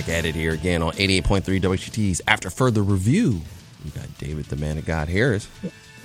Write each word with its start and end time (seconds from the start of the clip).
Back 0.00 0.08
at 0.08 0.24
it 0.24 0.34
here 0.34 0.52
again 0.52 0.82
on 0.82 0.92
88.3 0.92 1.60
WXUT's 1.60 2.22
after 2.26 2.48
further 2.48 2.82
review. 2.82 3.40
We 3.84 3.90
got 3.90 4.06
David 4.18 4.46
the 4.46 4.56
Man 4.56 4.78
of 4.78 4.86
God 4.86 5.08
Harris 5.08 5.46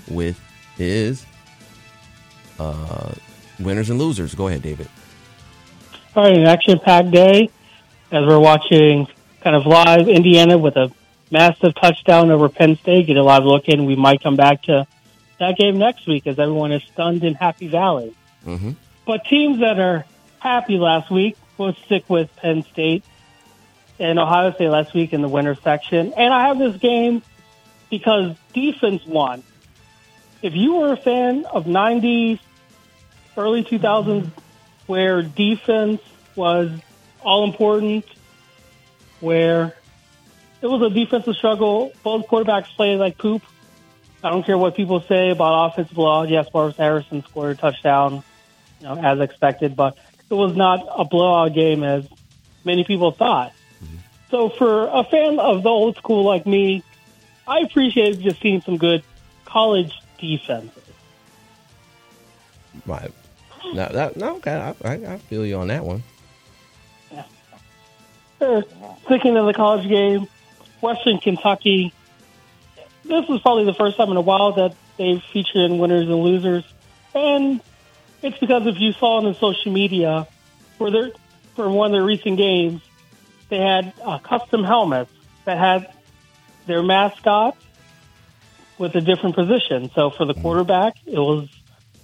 with 0.09 0.39
his 0.75 1.25
uh, 2.59 3.13
winners 3.59 3.89
and 3.89 3.97
losers. 3.97 4.35
Go 4.35 4.47
ahead, 4.47 4.61
David. 4.61 4.89
All 6.13 6.23
right, 6.23 6.37
an 6.37 6.45
action-packed 6.45 7.11
day 7.11 7.49
as 8.11 8.25
we're 8.25 8.39
watching 8.39 9.07
kind 9.41 9.55
of 9.55 9.65
live 9.65 10.09
Indiana 10.09 10.57
with 10.57 10.75
a 10.75 10.91
massive 11.31 11.73
touchdown 11.75 12.31
over 12.31 12.49
Penn 12.49 12.75
State. 12.75 13.07
Get 13.07 13.15
a 13.15 13.23
live 13.23 13.45
look 13.45 13.69
in. 13.69 13.85
We 13.85 13.95
might 13.95 14.21
come 14.21 14.35
back 14.35 14.63
to 14.63 14.87
that 15.39 15.57
game 15.57 15.77
next 15.77 16.05
week 16.05 16.27
as 16.27 16.37
everyone 16.37 16.73
is 16.73 16.83
stunned 16.83 17.23
in 17.23 17.33
Happy 17.33 17.69
Valley. 17.69 18.13
Mm-hmm. 18.45 18.71
But 19.05 19.23
teams 19.25 19.59
that 19.59 19.79
are 19.79 20.05
happy 20.39 20.77
last 20.77 21.09
week, 21.09 21.37
we'll 21.57 21.73
stick 21.85 22.09
with 22.09 22.35
Penn 22.35 22.63
State 22.63 23.05
and 23.99 24.19
Ohio 24.19 24.53
State 24.53 24.69
last 24.69 24.93
week 24.93 25.13
in 25.13 25.21
the 25.21 25.27
winter 25.27 25.55
section. 25.55 26.13
And 26.13 26.33
I 26.33 26.47
have 26.47 26.59
this 26.59 26.77
game 26.77 27.21
because 27.89 28.35
defense 28.53 29.05
won. 29.05 29.43
If 30.41 30.53
you 30.53 30.75
were 30.75 30.93
a 30.93 30.97
fan 30.97 31.45
of 31.45 31.65
90s, 31.65 32.39
early 33.37 33.63
2000s, 33.63 34.29
where 34.85 35.21
defense 35.21 36.01
was 36.35 36.71
all 37.21 37.45
important, 37.45 38.05
where 39.19 39.75
it 40.61 40.67
was 40.67 40.81
a 40.81 40.93
defensive 40.93 41.35
struggle, 41.35 41.91
both 42.03 42.27
quarterbacks 42.27 42.67
played 42.75 42.99
like 42.99 43.17
poop. 43.17 43.41
I 44.23 44.29
don't 44.29 44.45
care 44.45 44.57
what 44.57 44.75
people 44.75 45.01
say 45.01 45.29
about 45.29 45.71
offensive 45.71 45.97
law. 45.97 46.23
Yes, 46.23 46.47
Marvin 46.53 46.75
Harrison 46.75 47.23
scored 47.23 47.51
a 47.51 47.59
touchdown, 47.59 48.23
you 48.79 48.87
know, 48.87 48.95
as 48.95 49.19
expected, 49.19 49.75
but 49.75 49.97
it 50.29 50.33
was 50.33 50.55
not 50.55 50.85
a 50.97 51.05
blowout 51.05 51.53
game 51.53 51.83
as 51.83 52.07
many 52.63 52.83
people 52.83 53.11
thought. 53.11 53.53
So 54.29 54.49
for 54.49 54.87
a 54.87 55.03
fan 55.03 55.39
of 55.39 55.63
the 55.63 55.69
old 55.69 55.97
school 55.97 56.23
like 56.23 56.45
me, 56.45 56.83
I 57.47 57.59
appreciated 57.59 58.21
just 58.21 58.41
seeing 58.41 58.61
some 58.61 58.77
good 58.77 59.03
college 59.45 59.93
defenses. 60.19 60.83
Right. 62.85 63.11
No, 63.73 63.87
that, 63.89 64.17
no, 64.17 64.35
okay. 64.37 64.51
I, 64.51 64.87
I, 64.87 64.93
I 65.13 65.17
feel 65.17 65.45
you 65.45 65.57
on 65.57 65.67
that 65.67 65.85
one. 65.85 66.03
Uh, 68.41 68.61
Sticking 69.05 69.33
to 69.35 69.43
the 69.43 69.53
college 69.53 69.87
game, 69.87 70.27
Western 70.81 71.19
Kentucky. 71.19 71.93
This 73.03 73.27
was 73.27 73.41
probably 73.41 73.65
the 73.65 73.73
first 73.73 73.97
time 73.97 74.11
in 74.11 74.17
a 74.17 74.21
while 74.21 74.51
that 74.53 74.75
they've 74.97 75.23
featured 75.31 75.71
in 75.71 75.77
winners 75.77 76.07
and 76.07 76.21
losers, 76.21 76.65
and 77.13 77.61
it's 78.21 78.37
because 78.37 78.67
if 78.67 78.79
you 78.79 78.91
saw 78.93 79.17
on 79.17 79.23
the 79.23 79.33
social 79.35 79.71
media 79.71 80.27
for 80.77 80.91
their 80.91 81.11
for 81.55 81.69
one 81.69 81.87
of 81.87 81.91
their 81.93 82.03
recent 82.03 82.37
games, 82.37 82.81
they 83.49 83.57
had 83.57 83.93
uh, 84.03 84.19
custom 84.19 84.63
helmets 84.63 85.11
that 85.45 85.57
had 85.57 85.93
their 86.65 86.81
mascot 86.81 87.55
with 88.77 88.95
a 88.95 89.01
different 89.01 89.35
position. 89.35 89.89
So 89.93 90.09
for 90.09 90.25
the 90.25 90.33
quarterback, 90.33 90.95
it 91.05 91.19
was 91.19 91.49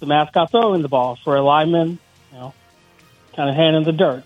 the 0.00 0.06
mascot 0.06 0.50
throwing 0.50 0.82
the 0.82 0.88
ball. 0.88 1.18
For 1.22 1.36
a 1.36 1.42
lineman, 1.42 1.98
you 2.32 2.38
know, 2.38 2.54
kind 3.34 3.50
of 3.50 3.56
hand 3.56 3.76
in 3.76 3.84
the 3.84 3.92
dirt. 3.92 4.24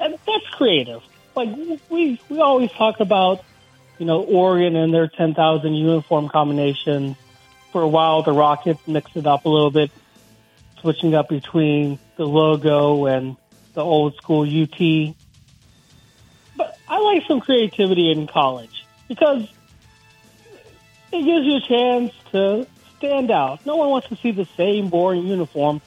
And 0.00 0.14
that's 0.14 0.46
creative. 0.52 1.02
Like 1.34 1.48
we 1.88 2.20
we 2.28 2.40
always 2.40 2.70
talk 2.72 3.00
about, 3.00 3.44
you 3.98 4.06
know, 4.06 4.22
Oregon 4.22 4.76
and 4.76 4.92
their 4.92 5.08
ten 5.08 5.34
thousand 5.34 5.74
uniform 5.74 6.28
combinations. 6.28 7.16
For 7.72 7.80
a 7.80 7.88
while, 7.88 8.22
the 8.22 8.32
Rockets 8.32 8.86
mixed 8.86 9.16
it 9.16 9.26
up 9.26 9.46
a 9.46 9.48
little 9.48 9.70
bit, 9.70 9.90
switching 10.80 11.14
up 11.14 11.30
between 11.30 11.98
the 12.16 12.26
logo 12.26 13.06
and 13.06 13.36
the 13.72 13.82
old 13.82 14.16
school 14.16 14.42
UT. 14.42 15.14
I 16.92 16.98
like 16.98 17.26
some 17.26 17.40
creativity 17.40 18.10
in 18.10 18.26
college 18.26 18.84
because 19.08 19.48
it 21.10 21.24
gives 21.24 21.46
you 21.46 21.56
a 21.56 21.60
chance 21.60 22.12
to 22.32 22.66
stand 22.98 23.30
out. 23.30 23.64
No 23.64 23.76
one 23.76 23.88
wants 23.88 24.08
to 24.08 24.16
see 24.16 24.30
the 24.30 24.44
same 24.58 24.90
boring 24.90 25.26
uniform 25.26 25.80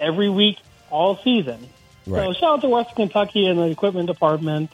every 0.00 0.28
week, 0.28 0.58
all 0.90 1.18
season. 1.18 1.68
So 2.04 2.32
shout 2.32 2.42
out 2.42 2.60
to 2.62 2.68
West 2.68 2.96
Kentucky 2.96 3.46
and 3.46 3.60
the 3.60 3.70
equipment 3.70 4.08
department. 4.08 4.72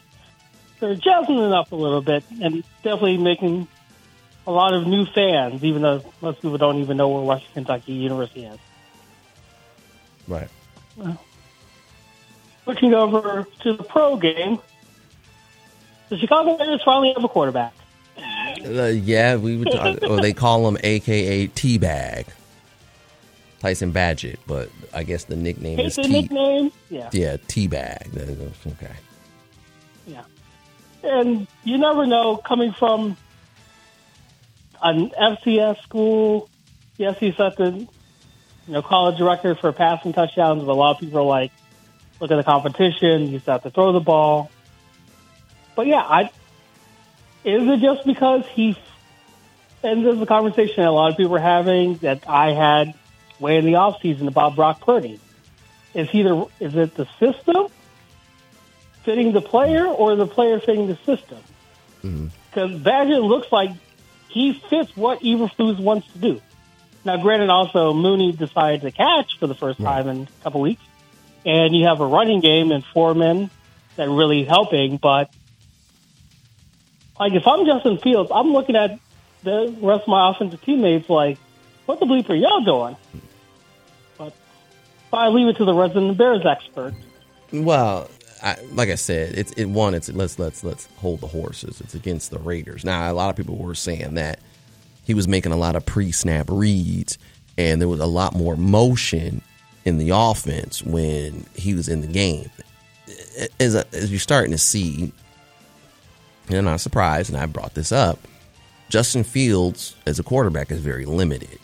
They're 0.79 0.95
jazzing 0.95 1.37
it 1.37 1.51
up 1.51 1.71
a 1.71 1.75
little 1.75 2.01
bit 2.01 2.23
and 2.41 2.63
definitely 2.81 3.17
making 3.17 3.67
a 4.47 4.51
lot 4.51 4.73
of 4.73 4.87
new 4.87 5.05
fans, 5.05 5.63
even 5.63 5.83
though 5.83 6.03
most 6.21 6.41
people 6.41 6.57
don't 6.57 6.79
even 6.79 6.97
know 6.97 7.09
where 7.09 7.21
West 7.21 7.45
Kentucky 7.53 7.93
University 7.93 8.45
is. 8.45 8.57
Right. 10.27 10.49
Switching 12.63 12.95
over 12.95 13.45
to 13.61 13.73
the 13.73 13.83
pro 13.83 14.15
game, 14.15 14.57
the 16.09 16.17
Chicago 16.17 16.57
Bears 16.57 16.81
finally 16.83 17.13
have 17.13 17.23
a 17.23 17.27
quarterback. 17.27 17.73
Uh, 18.17 18.85
yeah, 18.85 19.35
we 19.35 19.57
would. 19.57 19.71
Talk, 19.71 19.99
or 20.09 20.21
they 20.21 20.33
call 20.33 20.67
him 20.67 20.77
AKA 20.83 21.47
Teabag, 21.49 22.27
Tyson 23.59 23.91
Bagent, 23.91 24.37
but 24.47 24.69
I 24.93 25.03
guess 25.03 25.25
the 25.25 25.35
nickname 25.35 25.79
is 25.79 25.95
the 25.95 26.03
T. 26.03 26.09
nickname? 26.09 26.71
Yeah. 26.89 27.09
Yeah, 27.11 27.37
Teabag. 27.37 28.51
Okay. 28.67 28.95
Yeah. 30.07 30.23
And 31.03 31.47
you 31.63 31.77
never 31.77 32.05
know 32.05 32.37
coming 32.37 32.73
from 32.73 33.17
an 34.81 35.09
FCS 35.11 35.81
school. 35.83 36.49
Yes, 36.97 37.17
he 37.19 37.33
set 37.33 37.57
the 37.57 37.71
you 37.71 37.87
know 38.73 38.81
college 38.81 39.19
record 39.19 39.59
for 39.59 39.71
passing 39.71 40.13
touchdowns, 40.13 40.63
but 40.63 40.71
a 40.71 40.73
lot 40.73 40.95
of 40.95 40.99
people 40.99 41.19
are 41.19 41.23
like, 41.23 41.51
look 42.19 42.31
at 42.31 42.37
the 42.37 42.43
competition. 42.43 43.27
You 43.27 43.39
still 43.39 43.53
have 43.53 43.63
to 43.63 43.69
throw 43.69 43.91
the 43.91 43.99
ball. 43.99 44.49
But 45.75 45.87
yeah, 45.87 46.01
I 46.01 46.23
is 47.43 47.67
it 47.67 47.79
just 47.79 48.05
because 48.05 48.45
he? 48.53 48.77
And 49.83 50.05
this 50.05 50.15
is 50.15 50.21
a 50.21 50.25
conversation 50.25 50.77
that 50.77 50.87
a 50.87 50.91
lot 50.91 51.11
of 51.11 51.17
people 51.17 51.35
are 51.35 51.39
having 51.39 51.97
that 51.97 52.27
I 52.27 52.53
had 52.53 52.95
way 53.39 53.57
in 53.57 53.65
the 53.65 53.75
off 53.75 54.01
season 54.01 54.27
about 54.27 54.55
Brock 54.55 54.81
Purdy. 54.81 55.19
Is 55.93 56.09
he 56.09 56.23
the? 56.23 56.47
Is 56.59 56.75
it 56.75 56.95
the 56.95 57.07
system? 57.19 57.67
fitting 59.05 59.31
the 59.31 59.41
player 59.41 59.85
or 59.85 60.15
the 60.15 60.27
player 60.27 60.59
fitting 60.59 60.87
the 60.87 60.97
system? 61.05 61.37
Mm-hmm. 62.03 62.27
Because 62.49 62.71
Bagent 62.81 63.23
looks 63.23 63.51
like 63.51 63.69
he 64.27 64.53
fits 64.53 64.95
what 64.97 65.21
Eberflus 65.21 65.79
wants 65.79 66.11
to 66.13 66.17
do. 66.17 66.41
Now, 67.05 67.17
granted, 67.17 67.49
also 67.49 67.93
Mooney 67.93 68.31
decided 68.31 68.81
to 68.81 68.91
catch 68.91 69.37
for 69.37 69.45
the 69.45 69.53
first 69.53 69.79
time 69.79 70.09
in 70.09 70.23
a 70.23 70.43
couple 70.43 70.61
weeks, 70.61 70.81
and 71.45 71.75
you 71.75 71.85
have 71.85 72.01
a 72.01 72.05
running 72.05 72.39
game 72.41 72.71
and 72.71 72.83
four 72.83 73.13
men 73.13 73.51
that 73.95 74.09
really 74.09 74.43
helping. 74.43 74.97
But 74.97 75.31
like, 77.19 77.33
if 77.33 77.47
I'm 77.47 77.65
Justin 77.65 77.97
Fields, 77.97 78.31
I'm 78.33 78.51
looking 78.51 78.75
at 78.75 78.99
the 79.43 79.75
rest 79.81 80.03
of 80.03 80.07
my 80.07 80.31
offensive 80.31 80.61
teammates 80.61 81.09
like, 81.09 81.37
what 81.85 81.99
the 81.99 82.05
bleep 82.05 82.29
are 82.29 82.35
y'all 82.35 82.61
doing? 82.61 82.97
But 84.17 84.33
I 85.13 85.27
leave 85.27 85.47
it 85.47 85.57
to 85.57 85.65
the 85.65 85.73
resident 85.73 86.17
Bears 86.17 86.45
expert. 86.45 86.93
Well, 87.51 88.09
I, 88.41 88.57
like 88.71 88.89
I 88.89 88.95
said, 88.95 89.37
it's 89.37 89.51
it 89.53 89.65
one. 89.65 89.93
It's 89.93 90.09
let's 90.09 90.39
let's 90.39 90.63
let's 90.63 90.87
hold 90.97 91.21
the 91.21 91.27
horses. 91.27 91.79
It's 91.79 91.95
against 91.95 92.31
the 92.31 92.39
Raiders. 92.39 92.83
Now, 92.83 93.09
a 93.09 93.13
lot 93.13 93.29
of 93.29 93.35
people 93.35 93.55
were 93.55 93.75
saying 93.75 94.15
that 94.15 94.39
he 95.03 95.13
was 95.13 95.27
making 95.27 95.51
a 95.51 95.57
lot 95.57 95.75
of 95.75 95.85
pre-snap 95.85 96.47
reads, 96.49 97.17
and 97.57 97.79
there 97.79 97.87
was 97.87 97.99
a 97.99 98.05
lot 98.05 98.35
more 98.35 98.55
motion 98.55 99.41
in 99.85 99.99
the 99.99 100.09
offense 100.09 100.83
when 100.83 101.45
he 101.55 101.75
was 101.75 101.87
in 101.87 102.01
the 102.01 102.07
game. 102.07 102.49
As 103.59 103.75
as 103.75 104.11
you're 104.11 104.19
starting 104.19 104.51
to 104.51 104.57
see, 104.57 105.13
and 106.47 106.57
I'm 106.57 106.65
not 106.65 106.81
surprised, 106.81 107.29
and 107.31 107.39
I 107.41 107.45
brought 107.45 107.73
this 107.73 107.91
up. 107.91 108.19
Justin 108.89 109.23
Fields 109.23 109.95
as 110.05 110.19
a 110.19 110.23
quarterback 110.23 110.71
is 110.71 110.79
very 110.79 111.05
limited, 111.05 111.59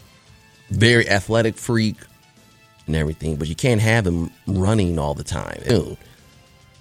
very 0.69 1.07
athletic 1.09 1.55
freak 1.55 1.97
and 2.87 2.95
everything, 2.95 3.35
but 3.35 3.47
you 3.47 3.55
can't 3.55 3.81
have 3.81 4.07
him 4.07 4.31
running 4.47 4.97
all 4.97 5.13
the 5.13 5.23
time. 5.23 5.61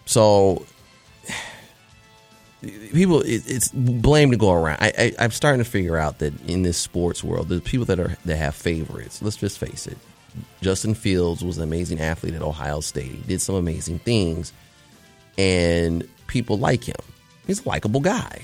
So 0.06 0.64
people 2.62 3.22
it's 3.24 3.68
blame 3.68 4.30
to 4.30 4.36
go 4.36 4.52
around. 4.52 4.78
I, 4.80 5.12
I'm 5.18 5.30
starting 5.30 5.62
to 5.62 5.70
figure 5.70 5.96
out 5.96 6.18
that 6.18 6.32
in 6.48 6.62
this 6.62 6.78
sports 6.78 7.22
world, 7.22 7.48
there's 7.48 7.62
people 7.62 7.86
that 7.86 8.00
are 8.00 8.16
that 8.24 8.36
have 8.36 8.54
favorites. 8.54 9.22
Let's 9.22 9.36
just 9.36 9.58
face 9.58 9.86
it. 9.86 9.98
Justin 10.62 10.94
Fields 10.94 11.44
was 11.44 11.58
an 11.58 11.64
amazing 11.64 12.00
athlete 12.00 12.34
at 12.34 12.42
Ohio 12.42 12.80
State. 12.80 13.10
He 13.10 13.22
did 13.26 13.40
some 13.40 13.56
amazing 13.56 13.98
things, 13.98 14.52
and 15.36 16.08
people 16.28 16.56
like 16.56 16.84
him. 16.88 16.96
He's 17.46 17.64
a 17.64 17.68
likable 17.68 18.00
guy. 18.00 18.42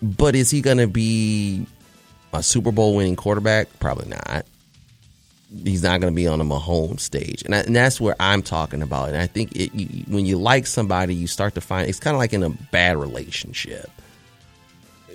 But 0.00 0.34
is 0.34 0.50
he 0.50 0.60
going 0.60 0.78
to 0.78 0.86
be 0.86 1.66
a 2.32 2.42
Super 2.42 2.72
Bowl 2.72 2.96
winning 2.96 3.16
quarterback? 3.16 3.68
Probably 3.80 4.08
not. 4.08 4.44
He's 5.64 5.82
not 5.82 6.00
going 6.00 6.12
to 6.12 6.16
be 6.16 6.26
on 6.26 6.40
a 6.40 6.44
Mahomes 6.44 7.00
stage, 7.00 7.42
and, 7.42 7.54
I, 7.54 7.60
and 7.60 7.74
that's 7.74 7.98
where 7.98 8.14
I'm 8.20 8.42
talking 8.42 8.82
about. 8.82 9.08
And 9.08 9.16
I 9.16 9.26
think 9.26 9.56
it, 9.56 9.74
you, 9.74 10.04
when 10.06 10.26
you 10.26 10.36
like 10.36 10.66
somebody, 10.66 11.14
you 11.14 11.26
start 11.26 11.54
to 11.54 11.62
find 11.62 11.88
it's 11.88 11.98
kind 11.98 12.14
of 12.14 12.18
like 12.18 12.34
in 12.34 12.42
a 12.42 12.50
bad 12.50 12.98
relationship. 12.98 13.90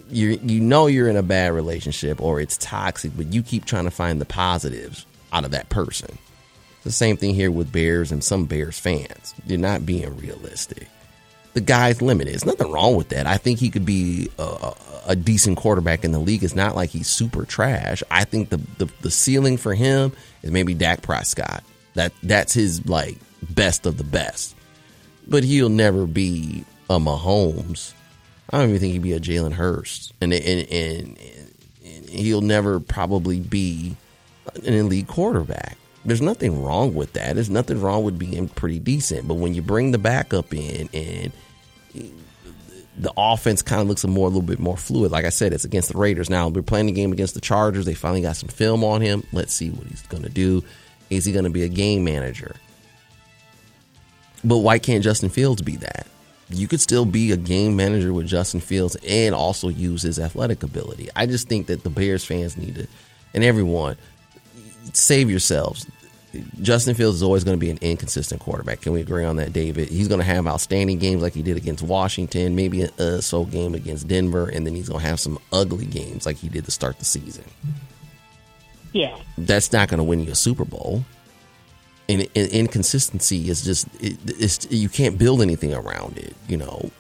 You 0.09 0.39
you 0.44 0.59
know 0.59 0.88
you're 0.88 1.07
in 1.07 1.18
a 1.18 1.24
bad 1.24 1.53
relationship 1.53 2.19
or 2.19 2.41
it's 2.41 2.57
toxic, 2.57 3.15
but 3.15 3.31
you 3.31 3.44
keep 3.44 3.65
trying 3.65 3.85
to 3.85 3.91
find 3.91 4.19
the 4.19 4.25
positives 4.25 5.06
out 5.31 5.45
of 5.45 5.51
that 5.51 5.69
person. 5.69 6.18
The 6.83 6.91
same 6.91 7.15
thing 7.15 7.35
here 7.35 7.51
with 7.51 7.71
Bears 7.71 8.12
and 8.12 8.24
some 8.24 8.45
Bears 8.45 8.80
fans. 8.80 9.35
You're 9.45 9.59
not 9.59 9.85
being 9.85 10.18
realistic 10.18 10.88
the 11.53 11.61
guy's 11.61 12.01
limited. 12.01 12.33
There's 12.33 12.45
nothing 12.45 12.71
wrong 12.71 12.95
with 12.95 13.09
that. 13.09 13.27
I 13.27 13.38
think 13.38 13.59
he 13.59 13.69
could 13.69 13.85
be 13.85 14.29
a, 14.39 14.73
a, 15.07 15.15
decent 15.15 15.57
quarterback 15.57 16.03
in 16.03 16.11
the 16.11 16.19
league. 16.19 16.44
It's 16.44 16.55
not 16.55 16.75
like 16.75 16.89
he's 16.89 17.07
super 17.07 17.45
trash. 17.45 18.01
I 18.09 18.23
think 18.23 18.50
the, 18.50 18.57
the, 18.77 18.89
the 19.01 19.11
ceiling 19.11 19.57
for 19.57 19.73
him 19.73 20.13
is 20.41 20.51
maybe 20.51 20.73
Dak 20.73 21.01
Prescott. 21.01 21.63
That 21.94 22.11
that's 22.23 22.53
his 22.53 22.88
like 22.88 23.17
best 23.44 23.85
of 23.85 23.97
the 23.97 24.03
best. 24.03 24.55
But 25.27 25.44
he'll 25.44 25.69
never 25.69 26.07
be 26.07 26.65
a 26.89 27.00
Mahomes. 27.00 27.94
I 28.49 28.57
don't 28.57 28.69
even 28.69 28.81
think 28.81 28.94
he'd 28.94 29.01
be 29.03 29.13
a 29.13 29.19
Jalen 29.19 29.53
Hurts, 29.53 30.11
and 30.19 30.33
and, 30.33 30.67
and 30.69 31.17
and 31.85 32.09
he'll 32.09 32.41
never 32.41 32.79
probably 32.79 33.39
be 33.39 33.95
an 34.65 34.73
elite 34.73 35.07
quarterback. 35.07 35.77
There's 36.05 36.21
nothing 36.21 36.63
wrong 36.63 36.94
with 36.94 37.13
that. 37.13 37.35
There's 37.35 37.50
nothing 37.50 37.81
wrong 37.81 38.03
with 38.03 38.19
being 38.19 38.50
pretty 38.50 38.79
decent. 38.79 39.27
But 39.27 39.35
when 39.35 39.53
you 39.53 39.61
bring 39.61 39.91
the 39.91 39.97
backup 39.97 40.53
in 40.53 40.89
and 40.94 41.31
the 42.97 43.13
offense 43.17 43.61
kind 43.61 43.81
of 43.81 43.88
looks 43.88 44.03
a 44.03 44.07
more 44.07 44.27
a 44.27 44.29
little 44.29 44.41
bit 44.41 44.59
more 44.59 44.77
fluid. 44.77 45.11
Like 45.11 45.25
I 45.25 45.29
said, 45.29 45.53
it's 45.53 45.65
against 45.65 45.91
the 45.91 45.97
Raiders. 45.97 46.29
Now 46.29 46.47
we're 46.47 46.61
playing 46.61 46.85
the 46.88 46.91
game 46.91 47.11
against 47.11 47.33
the 47.33 47.41
Chargers. 47.41 47.85
They 47.85 47.94
finally 47.94 48.21
got 48.21 48.35
some 48.35 48.50
film 48.50 48.83
on 48.83 49.01
him. 49.01 49.23
Let's 49.31 49.53
see 49.53 49.69
what 49.69 49.88
he's 49.88 50.03
going 50.03 50.23
to 50.23 50.29
do. 50.29 50.63
Is 51.09 51.25
he 51.25 51.31
going 51.31 51.45
to 51.45 51.50
be 51.50 51.63
a 51.63 51.69
game 51.69 52.03
manager? 52.03 52.56
But 54.44 54.59
why 54.59 54.77
can't 54.77 55.03
Justin 55.03 55.29
Fields 55.29 55.61
be 55.61 55.77
that? 55.77 56.07
You 56.49 56.67
could 56.67 56.81
still 56.81 57.06
be 57.06 57.31
a 57.31 57.38
game 57.38 57.75
manager 57.75 58.13
with 58.13 58.27
Justin 58.27 58.59
Fields 58.59 58.95
and 59.07 59.33
also 59.33 59.69
use 59.69 60.01
his 60.01 60.19
athletic 60.19 60.61
ability. 60.61 61.09
I 61.15 61.25
just 61.25 61.47
think 61.47 61.67
that 61.67 61.83
the 61.83 61.89
Bears 61.89 62.25
fans 62.25 62.57
need 62.57 62.75
to, 62.75 62.88
and 63.33 63.44
everyone, 63.44 63.97
save 64.91 65.30
yourselves. 65.30 65.85
Justin 66.62 66.95
Fields 66.95 67.18
is 67.18 67.24
always 67.24 67.44
going 67.44 67.57
to 67.57 67.63
be 67.63 67.69
an 67.69 67.77
inconsistent 67.81 68.41
quarterback. 68.41 68.81
Can 68.81 68.94
we 68.94 69.01
agree 69.01 69.24
on 69.24 69.35
that, 69.35 69.53
David? 69.53 69.89
He's 69.89 70.07
going 70.07 70.19
to 70.19 70.25
have 70.25 70.47
outstanding 70.47 70.97
games 70.97 71.21
like 71.21 71.33
he 71.33 71.44
did 71.44 71.57
against 71.57 71.83
Washington, 71.83 72.56
maybe 72.56 72.83
a 72.97 73.21
so 73.21 73.45
game 73.45 73.75
against 73.75 74.07
Denver, 74.07 74.50
and 74.50 74.65
then 74.65 74.74
he's 74.74 74.89
going 74.89 75.01
to 75.01 75.07
have 75.07 75.19
some 75.19 75.38
ugly 75.51 75.85
games 75.85 76.25
like 76.25 76.38
he 76.38 76.50
did 76.50 76.65
to 76.65 76.71
start 76.71 76.97
the 76.97 77.06
season. 77.06 77.44
Yeah, 78.94 79.15
that's 79.38 79.71
not 79.71 79.89
going 79.89 80.00
to 80.00 80.03
win 80.03 80.21
you 80.21 80.31
a 80.31 80.35
Super 80.35 80.65
Bowl. 80.65 81.03
And, 82.09 82.27
and 82.35 82.50
inconsistency 82.50 83.50
is 83.50 83.63
just 83.63 83.88
it, 84.01 84.18
it's 84.25 84.69
you 84.71 84.89
can't 84.89 85.18
build 85.18 85.41
anything 85.41 85.74
around 85.74 86.18
it. 86.18 86.35
You 86.47 86.57
know, 86.57 86.91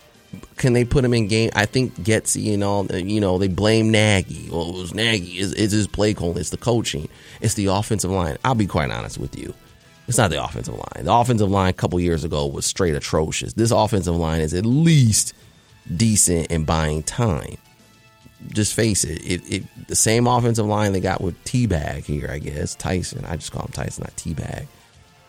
can 0.57 0.73
they 0.73 0.85
put 0.85 1.03
him 1.03 1.13
in 1.13 1.27
game? 1.27 1.49
I 1.55 1.65
think 1.65 1.95
Getsy 1.95 2.53
and 2.53 2.63
all, 2.63 2.85
you 2.85 3.19
know, 3.19 3.37
they 3.37 3.47
blame 3.47 3.91
Nagy. 3.91 4.49
Well, 4.51 4.69
it 4.69 4.75
was 4.75 4.93
Nagy. 4.93 5.33
It's, 5.39 5.53
it's 5.53 5.73
his 5.73 5.87
play 5.87 6.13
calling. 6.13 6.37
It's 6.37 6.49
the 6.49 6.57
coaching. 6.57 7.09
It's 7.41 7.55
the 7.55 7.67
offensive 7.67 8.11
line. 8.11 8.37
I'll 8.43 8.55
be 8.55 8.67
quite 8.67 8.91
honest 8.91 9.17
with 9.17 9.37
you. 9.37 9.53
It's 10.07 10.17
not 10.17 10.31
the 10.31 10.43
offensive 10.43 10.73
line. 10.73 11.05
The 11.05 11.13
offensive 11.13 11.49
line 11.49 11.69
a 11.69 11.73
couple 11.73 11.99
years 11.99 12.23
ago 12.23 12.45
was 12.45 12.65
straight 12.65 12.93
atrocious. 12.93 13.53
This 13.53 13.71
offensive 13.71 14.15
line 14.15 14.41
is 14.41 14.53
at 14.53 14.65
least 14.65 15.33
decent 15.95 16.47
in 16.47 16.65
buying 16.65 17.03
time. 17.03 17.57
Just 18.49 18.73
face 18.73 19.05
it. 19.05 19.21
It, 19.25 19.41
it 19.49 19.87
the 19.87 19.95
same 19.95 20.27
offensive 20.27 20.65
line 20.65 20.91
they 20.91 20.99
got 20.99 21.21
with 21.21 21.41
T-Bag 21.45 22.03
here, 22.03 22.29
I 22.29 22.39
guess. 22.39 22.75
Tyson. 22.75 23.23
I 23.25 23.37
just 23.37 23.53
call 23.53 23.63
him 23.63 23.71
Tyson, 23.71 24.03
not 24.03 24.17
T-Bag. 24.17 24.67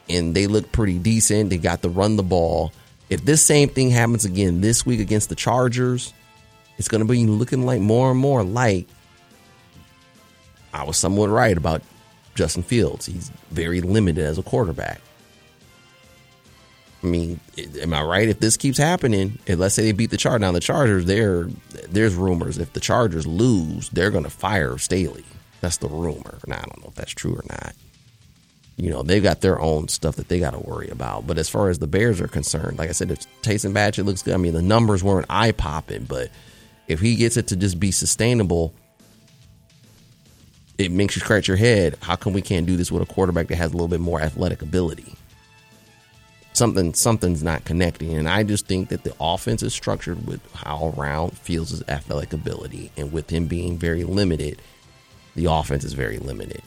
And 0.08 0.34
they 0.34 0.48
look 0.48 0.72
pretty 0.72 0.98
decent. 0.98 1.50
They 1.50 1.58
got 1.58 1.82
to 1.82 1.88
run 1.88 2.16
the 2.16 2.22
ball 2.24 2.72
if 3.14 3.24
this 3.24 3.42
same 3.42 3.68
thing 3.68 3.90
happens 3.90 4.24
again 4.24 4.60
this 4.60 4.84
week 4.84 4.98
against 4.98 5.28
the 5.28 5.36
Chargers, 5.36 6.12
it's 6.78 6.88
going 6.88 7.00
to 7.00 7.10
be 7.10 7.24
looking 7.26 7.64
like 7.64 7.80
more 7.80 8.10
and 8.10 8.18
more 8.18 8.42
like 8.42 8.88
I 10.72 10.82
was 10.82 10.96
somewhat 10.96 11.30
right 11.30 11.56
about 11.56 11.82
Justin 12.34 12.64
Fields. 12.64 13.06
He's 13.06 13.30
very 13.52 13.80
limited 13.80 14.24
as 14.24 14.36
a 14.36 14.42
quarterback. 14.42 15.00
I 17.04 17.06
mean, 17.06 17.38
am 17.80 17.94
I 17.94 18.02
right? 18.02 18.28
If 18.28 18.40
this 18.40 18.56
keeps 18.56 18.78
happening, 18.78 19.38
if 19.46 19.60
let's 19.60 19.76
say 19.76 19.84
they 19.84 19.92
beat 19.92 20.10
the 20.10 20.16
Chargers, 20.16 20.40
now 20.40 20.50
the 20.50 20.58
Chargers, 20.58 21.04
there, 21.04 21.48
there's 21.88 22.16
rumors 22.16 22.58
if 22.58 22.72
the 22.72 22.80
Chargers 22.80 23.28
lose, 23.28 23.90
they're 23.90 24.10
going 24.10 24.24
to 24.24 24.30
fire 24.30 24.76
Staley. 24.78 25.24
That's 25.60 25.76
the 25.76 25.88
rumor. 25.88 26.38
Now 26.48 26.56
I 26.56 26.62
don't 26.62 26.82
know 26.82 26.88
if 26.88 26.96
that's 26.96 27.12
true 27.12 27.36
or 27.36 27.44
not 27.48 27.74
you 28.76 28.90
know, 28.90 29.02
they've 29.02 29.22
got 29.22 29.40
their 29.40 29.60
own 29.60 29.88
stuff 29.88 30.16
that 30.16 30.28
they 30.28 30.40
got 30.40 30.52
to 30.52 30.58
worry 30.58 30.88
about. 30.88 31.26
But 31.26 31.38
as 31.38 31.48
far 31.48 31.68
as 31.68 31.78
the 31.78 31.86
Bears 31.86 32.20
are 32.20 32.28
concerned, 32.28 32.78
like 32.78 32.88
I 32.88 32.92
said, 32.92 33.10
if 33.10 33.24
Tyson 33.42 33.72
Bagent 33.72 34.04
looks 34.04 34.22
good, 34.22 34.34
I 34.34 34.38
mean, 34.38 34.54
the 34.54 34.62
numbers 34.62 35.04
weren't 35.04 35.26
eye 35.30 35.52
popping, 35.52 36.04
but 36.04 36.30
if 36.88 37.00
he 37.00 37.14
gets 37.16 37.36
it 37.36 37.48
to 37.48 37.56
just 37.56 37.78
be 37.78 37.92
sustainable, 37.92 38.74
it 40.76 40.90
makes 40.90 41.14
you 41.14 41.20
scratch 41.20 41.46
your 41.46 41.56
head. 41.56 41.96
How 42.02 42.16
come 42.16 42.32
we 42.32 42.42
can't 42.42 42.66
do 42.66 42.76
this 42.76 42.90
with 42.90 43.02
a 43.02 43.06
quarterback 43.06 43.46
that 43.48 43.56
has 43.56 43.70
a 43.70 43.74
little 43.74 43.88
bit 43.88 44.00
more 44.00 44.20
athletic 44.20 44.60
ability? 44.60 45.14
Something 46.52 46.94
something's 46.94 47.42
not 47.42 47.64
connecting, 47.64 48.14
and 48.14 48.28
I 48.28 48.44
just 48.44 48.66
think 48.66 48.88
that 48.90 49.02
the 49.02 49.14
offense 49.20 49.62
is 49.62 49.74
structured 49.74 50.24
with 50.26 50.40
how 50.54 50.94
around 50.96 51.36
his 51.44 51.82
athletic 51.88 52.32
ability, 52.32 52.92
and 52.96 53.12
with 53.12 53.28
him 53.30 53.46
being 53.46 53.76
very 53.76 54.04
limited, 54.04 54.62
the 55.34 55.46
offense 55.46 55.82
is 55.82 55.94
very 55.94 56.18
limited. 56.18 56.62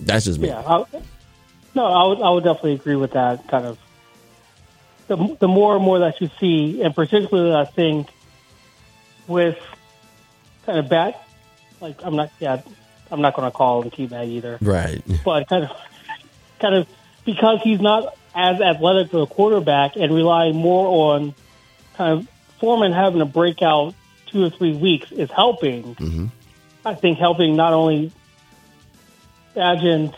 That's 0.00 0.24
just 0.24 0.38
me. 0.38 0.48
Yeah, 0.48 0.60
I, 0.60 0.84
no, 1.74 1.84
I 1.86 2.06
would 2.08 2.22
I 2.22 2.30
would 2.30 2.44
definitely 2.44 2.74
agree 2.74 2.96
with 2.96 3.12
that. 3.12 3.46
Kind 3.48 3.66
of 3.66 3.78
the 5.06 5.36
the 5.40 5.48
more 5.48 5.74
and 5.76 5.84
more 5.84 6.00
that 6.00 6.20
you 6.20 6.30
see, 6.38 6.82
and 6.82 6.94
particularly 6.94 7.54
I 7.54 7.64
think 7.64 8.08
with 9.26 9.58
kind 10.66 10.78
of 10.78 10.88
bat, 10.88 11.26
like 11.80 12.04
I'm 12.04 12.16
not 12.16 12.30
yeah 12.40 12.62
I'm 13.10 13.20
not 13.20 13.34
going 13.34 13.50
to 13.50 13.56
call 13.56 13.82
him 13.82 13.90
teabag 13.90 14.28
either, 14.28 14.58
right? 14.60 15.02
But 15.24 15.48
kind 15.48 15.64
of 15.64 15.70
kind 16.60 16.74
of 16.74 16.88
because 17.24 17.60
he's 17.62 17.80
not 17.80 18.14
as 18.34 18.60
athletic 18.60 19.12
as 19.14 19.22
a 19.22 19.26
quarterback 19.26 19.96
and 19.96 20.14
relying 20.14 20.56
more 20.56 21.14
on 21.16 21.34
kind 21.94 22.18
of 22.18 22.28
Foreman 22.60 22.92
having 22.92 23.20
a 23.20 23.26
breakout 23.26 23.94
two 24.26 24.44
or 24.44 24.50
three 24.50 24.74
weeks 24.74 25.10
is 25.12 25.30
helping. 25.30 25.94
Mm-hmm. 25.94 26.26
I 26.84 26.94
think 26.94 27.18
helping 27.18 27.56
not 27.56 27.72
only 27.72 28.12
Bagent 29.54 30.14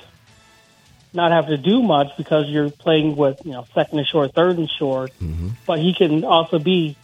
not 1.12 1.32
have 1.32 1.49
to 1.49 1.56
do 1.56 1.82
much 1.82 2.08
because 2.16 2.49
you're 2.49 2.70
playing 2.70 3.16
with 3.16 3.44
you 3.44 3.52
know 3.52 3.66
second 3.75 3.99
and 3.99 4.06
short, 4.06 4.34
third 4.34 4.58
and 4.58 4.70
short, 4.70 5.12
mm-hmm. 5.20 5.49
but 5.66 5.78
he 5.78 5.94
can 5.94 6.25
also 6.25 6.58
be 6.58 6.96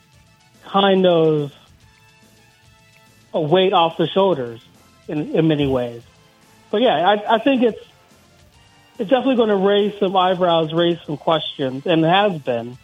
kind 0.64 1.06
of 1.06 1.52
a 3.34 3.40
weight 3.40 3.72
off 3.72 3.96
the 3.96 4.06
shoulders 4.06 4.64
in, 5.08 5.34
in 5.34 5.48
many 5.48 5.66
ways. 5.66 6.02
But 6.70 6.82
yeah, 6.82 7.08
I, 7.08 7.36
I 7.36 7.38
think 7.38 7.62
it's 7.62 7.84
it's 8.98 9.10
definitely 9.10 9.36
going 9.36 9.50
to 9.50 9.56
raise 9.56 9.98
some 9.98 10.16
eyebrows, 10.16 10.72
raise 10.72 10.98
some 11.04 11.16
questions, 11.16 11.86
and 11.86 12.04
it 12.04 12.08
has 12.08 12.40
been. 12.40 12.78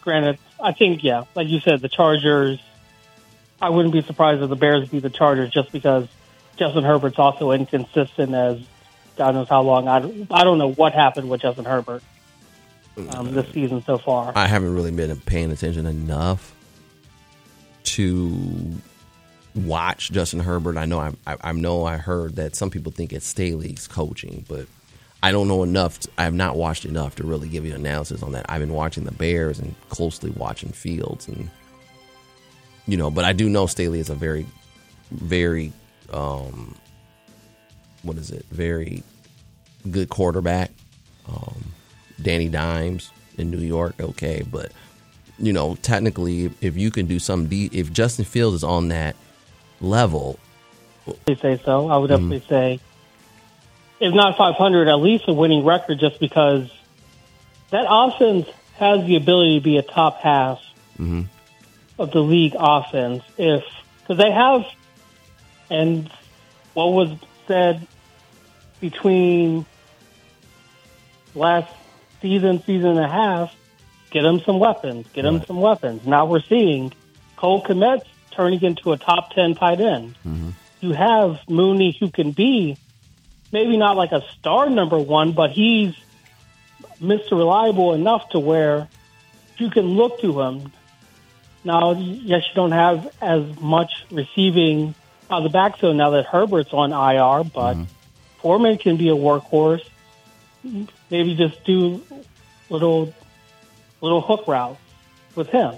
Granted, 0.00 0.38
I 0.60 0.72
think 0.72 1.04
yeah, 1.04 1.24
like 1.34 1.48
you 1.48 1.60
said, 1.60 1.80
the 1.80 1.88
Chargers. 1.88 2.60
I 3.60 3.68
wouldn't 3.68 3.92
be 3.92 4.02
surprised 4.02 4.42
if 4.42 4.48
the 4.48 4.56
Bears 4.56 4.88
beat 4.88 5.04
the 5.04 5.10
Chargers 5.10 5.50
just 5.50 5.70
because 5.70 6.08
Justin 6.56 6.82
Herbert's 6.82 7.18
also 7.18 7.52
inconsistent 7.52 8.34
as 8.34 8.60
God 9.16 9.34
knows 9.34 9.48
how 9.48 9.62
long. 9.62 9.88
I, 9.88 9.98
I 10.30 10.44
don't 10.44 10.58
know 10.58 10.72
what 10.72 10.92
happened 10.92 11.28
with 11.28 11.42
Justin 11.42 11.64
Herbert 11.64 12.02
um, 13.10 13.32
this 13.32 13.48
season 13.52 13.82
so 13.84 13.98
far. 13.98 14.32
I 14.34 14.46
haven't 14.46 14.74
really 14.74 14.90
been 14.90 15.14
paying 15.20 15.50
attention 15.50 15.86
enough 15.86 16.54
to 17.84 18.80
watch 19.54 20.10
Justin 20.12 20.40
Herbert. 20.40 20.76
I 20.76 20.86
know 20.86 20.98
I, 20.98 21.12
I, 21.26 21.36
I 21.42 21.52
know 21.52 21.84
I 21.84 21.96
heard 21.96 22.36
that 22.36 22.56
some 22.56 22.70
people 22.70 22.92
think 22.92 23.12
it's 23.12 23.26
Staley's 23.26 23.86
coaching, 23.86 24.44
but 24.48 24.66
I 25.22 25.32
don't 25.32 25.48
know 25.48 25.62
enough. 25.62 26.00
To, 26.00 26.08
I 26.18 26.24
have 26.24 26.34
not 26.34 26.56
watched 26.56 26.84
enough 26.84 27.16
to 27.16 27.24
really 27.24 27.48
give 27.48 27.64
you 27.64 27.74
analysis 27.74 28.22
on 28.22 28.32
that. 28.32 28.46
I've 28.48 28.60
been 28.60 28.72
watching 28.72 29.04
the 29.04 29.12
Bears 29.12 29.58
and 29.58 29.74
closely 29.88 30.30
watching 30.30 30.70
Fields, 30.70 31.28
and 31.28 31.50
you 32.86 32.96
know, 32.96 33.10
but 33.10 33.24
I 33.24 33.32
do 33.32 33.48
know 33.48 33.66
Staley 33.66 34.00
is 34.00 34.10
a 34.10 34.14
very, 34.14 34.46
very 35.10 35.72
um, 36.12 36.74
what 38.02 38.16
is 38.16 38.30
it? 38.30 38.44
Very 38.50 39.02
good 39.90 40.08
quarterback. 40.08 40.70
Um, 41.28 41.64
Danny 42.20 42.48
Dimes 42.48 43.10
in 43.38 43.50
New 43.50 43.58
York, 43.60 43.94
okay, 44.00 44.44
but 44.50 44.72
you 45.38 45.52
know, 45.52 45.76
technically, 45.82 46.50
if 46.60 46.76
you 46.76 46.90
can 46.90 47.06
do 47.06 47.18
some, 47.18 47.46
de- 47.46 47.70
if 47.72 47.92
Justin 47.92 48.24
Fields 48.24 48.56
is 48.56 48.64
on 48.64 48.88
that 48.88 49.16
level, 49.80 50.38
They 51.24 51.34
say 51.36 51.60
so. 51.64 51.88
I 51.88 51.96
would 51.96 52.10
Mm-hmm. 52.10 52.30
definitely 52.30 52.46
say, 52.48 52.80
if 53.98 54.14
not 54.14 54.36
500, 54.36 54.88
at 54.88 54.96
least 54.96 55.24
a 55.28 55.32
winning 55.32 55.64
record, 55.64 55.98
just 55.98 56.20
because 56.20 56.70
that 57.70 57.86
offense 57.88 58.46
has 58.76 59.04
the 59.06 59.16
ability 59.16 59.58
to 59.58 59.64
be 59.64 59.78
a 59.78 59.82
top 59.82 60.18
half 60.18 60.60
Mm-hmm. 60.98 61.22
of 61.98 62.12
the 62.12 62.20
league 62.20 62.54
offense. 62.58 63.22
If 63.38 63.64
because 64.00 64.18
they 64.22 64.30
have, 64.30 64.64
and 65.70 66.10
what 66.74 66.92
was 66.92 67.16
said 67.48 67.86
between 68.82 69.64
last 71.34 71.72
season, 72.20 72.62
season 72.64 72.90
and 72.90 72.98
a 72.98 73.08
half, 73.08 73.54
get 74.10 74.22
them 74.22 74.40
some 74.40 74.58
weapons, 74.58 75.06
get 75.14 75.22
them 75.22 75.38
Right. 75.38 75.46
some 75.46 75.60
weapons. 75.60 76.04
Now 76.06 76.26
we're 76.26 76.42
seeing 76.42 76.92
Cole 77.36 77.62
Kmet 77.62 78.02
turning 78.32 78.60
into 78.62 78.92
a 78.92 78.98
top 78.98 79.32
10 79.32 79.54
tight 79.54 79.80
end. 79.80 80.14
Mm-hmm. 80.26 80.50
You 80.80 80.92
have 80.92 81.40
Mooney 81.48 81.96
who 81.98 82.10
can 82.10 82.32
be 82.32 82.76
maybe 83.52 83.76
not 83.76 83.96
like 83.96 84.12
a 84.12 84.22
star 84.32 84.68
number 84.68 84.98
one, 84.98 85.32
but 85.32 85.52
he's 85.52 85.94
Mr. 87.00 87.32
Reliable 87.32 87.94
enough 87.94 88.28
to 88.30 88.40
where 88.40 88.88
you 89.58 89.70
can 89.70 89.84
look 89.84 90.20
to 90.20 90.40
him. 90.40 90.72
Now, 91.64 91.92
yes, 91.92 92.42
you 92.48 92.54
don't 92.54 92.72
have 92.72 93.14
as 93.20 93.44
much 93.60 93.92
receiving 94.10 94.96
out 95.30 95.38
of 95.38 95.44
the 95.44 95.50
backfield 95.50 95.96
now 95.96 96.10
that 96.10 96.26
Herbert's 96.26 96.72
on 96.72 96.90
IR, 96.92 97.44
but 97.44 97.74
mm-hmm. 97.74 97.84
Foreman 98.42 98.76
can 98.78 98.96
be 98.96 99.08
a 99.08 99.14
workhorse. 99.14 99.88
Maybe 101.10 101.34
just 101.34 101.64
do 101.64 102.02
little 102.68 103.14
little 104.00 104.20
hook 104.20 104.46
routes 104.46 104.80
with 105.34 105.48
him. 105.48 105.74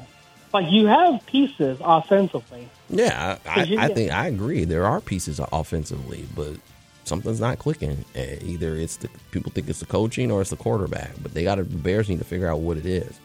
Like 0.53 0.71
you 0.71 0.87
have 0.87 1.25
pieces 1.27 1.79
offensively. 1.83 2.69
Yeah, 2.89 3.39
I, 3.47 3.77
I, 3.79 3.89
think 3.89 4.13
I 4.13 4.27
agree. 4.29 4.65
There 4.65 4.87
are 4.87 5.01
pieces 5.01 5.41
offensively, 5.53 6.27
but 6.35 6.55
something's 7.05 7.41
not 7.41 7.59
clicking. 7.59 8.05
Eh, 8.15 8.37
Either 8.43 8.77
it's 8.77 8.97
the 8.97 9.09
people 9.31 9.51
think 9.51 9.69
it's 9.69 9.81
the 9.81 9.87
coaching 9.87 10.31
or 10.31 10.41
it's 10.41 10.51
the 10.51 10.57
quarterback, 10.57 11.11
but 11.23 11.35
they 11.35 11.43
got 11.45 11.57
to 11.57 11.65
the 11.65 11.77
Bears 11.77 12.09
need 12.09 12.19
to 12.19 12.25
figure 12.25 12.49
out 12.49 12.61
what 12.61 12.77
it 12.77 12.87
is. 12.87 13.19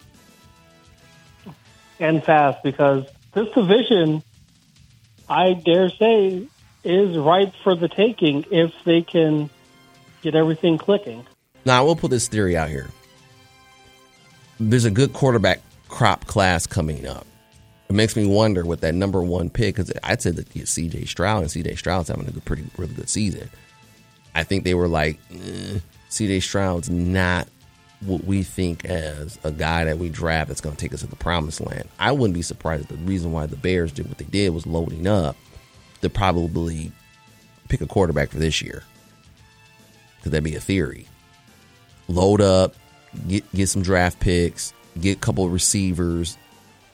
and 1.99 2.23
fast 2.23 2.63
because 2.63 3.05
this 3.33 3.47
division, 3.49 4.23
I 5.27 5.53
dare 5.53 5.89
say, 5.89 6.47
is 6.83 7.17
ripe 7.17 7.53
for 7.63 7.75
the 7.75 7.87
taking 7.87 8.45
if 8.51 8.73
they 8.85 9.01
can 9.01 9.49
get 10.21 10.35
everything 10.35 10.77
clicking. 10.77 11.25
Now, 11.65 11.79
I 11.79 11.81
will 11.81 11.95
put 11.95 12.11
this 12.11 12.27
theory 12.27 12.55
out 12.55 12.69
here. 12.69 12.89
There's 14.59 14.85
a 14.85 14.91
good 14.91 15.13
quarterback 15.13 15.61
crop 15.87 16.25
class 16.25 16.67
coming 16.67 17.05
up. 17.05 17.25
It 17.89 17.93
makes 17.93 18.15
me 18.15 18.27
wonder 18.27 18.65
with 18.65 18.81
that 18.81 18.93
number 18.93 19.21
one 19.21 19.49
pick 19.49 19.75
because 19.75 19.91
I'd 20.03 20.21
say 20.21 20.31
that 20.31 20.67
C.J. 20.67 21.05
Stroud 21.05 21.41
and 21.41 21.51
C.J. 21.51 21.75
Stroud's 21.75 22.09
having 22.09 22.27
a 22.27 22.31
good, 22.31 22.45
pretty, 22.45 22.65
really 22.77 22.93
good 22.93 23.09
season. 23.09 23.49
I 24.35 24.43
think 24.43 24.63
they 24.63 24.75
were 24.75 24.87
like, 24.87 25.19
eh, 25.33 25.79
C.J. 26.09 26.41
Stroud's 26.41 26.89
not 26.89 27.47
what 28.01 28.23
we 28.23 28.43
think 28.43 28.85
as 28.85 29.39
a 29.43 29.51
guy 29.51 29.85
that 29.85 29.97
we 29.97 30.09
draft 30.09 30.47
that's 30.47 30.61
going 30.61 30.75
to 30.75 30.79
take 30.79 30.93
us 30.93 31.01
to 31.01 31.07
the 31.07 31.15
promised 31.15 31.61
land. 31.61 31.89
I 31.99 32.11
wouldn't 32.11 32.35
be 32.35 32.41
surprised 32.41 32.83
if 32.83 32.89
the 32.89 32.95
reason 33.05 33.31
why 33.31 33.47
the 33.47 33.57
Bears 33.57 33.91
did 33.91 34.07
what 34.07 34.19
they 34.19 34.25
did 34.25 34.53
was 34.53 34.65
loading 34.65 35.07
up 35.07 35.35
to 36.01 36.09
probably 36.09 36.91
pick 37.67 37.81
a 37.81 37.87
quarterback 37.87 38.29
for 38.29 38.39
this 38.39 38.61
year. 38.61 38.83
Could 40.23 40.31
that'd 40.31 40.43
be 40.43 40.55
a 40.55 40.59
theory 40.59 41.07
load 42.09 42.41
up, 42.41 42.75
get 43.27 43.49
get 43.53 43.69
some 43.69 43.81
draft 43.81 44.19
picks, 44.19 44.73
get 44.99 45.17
a 45.17 45.19
couple 45.19 45.45
of 45.45 45.53
receivers, 45.53 46.37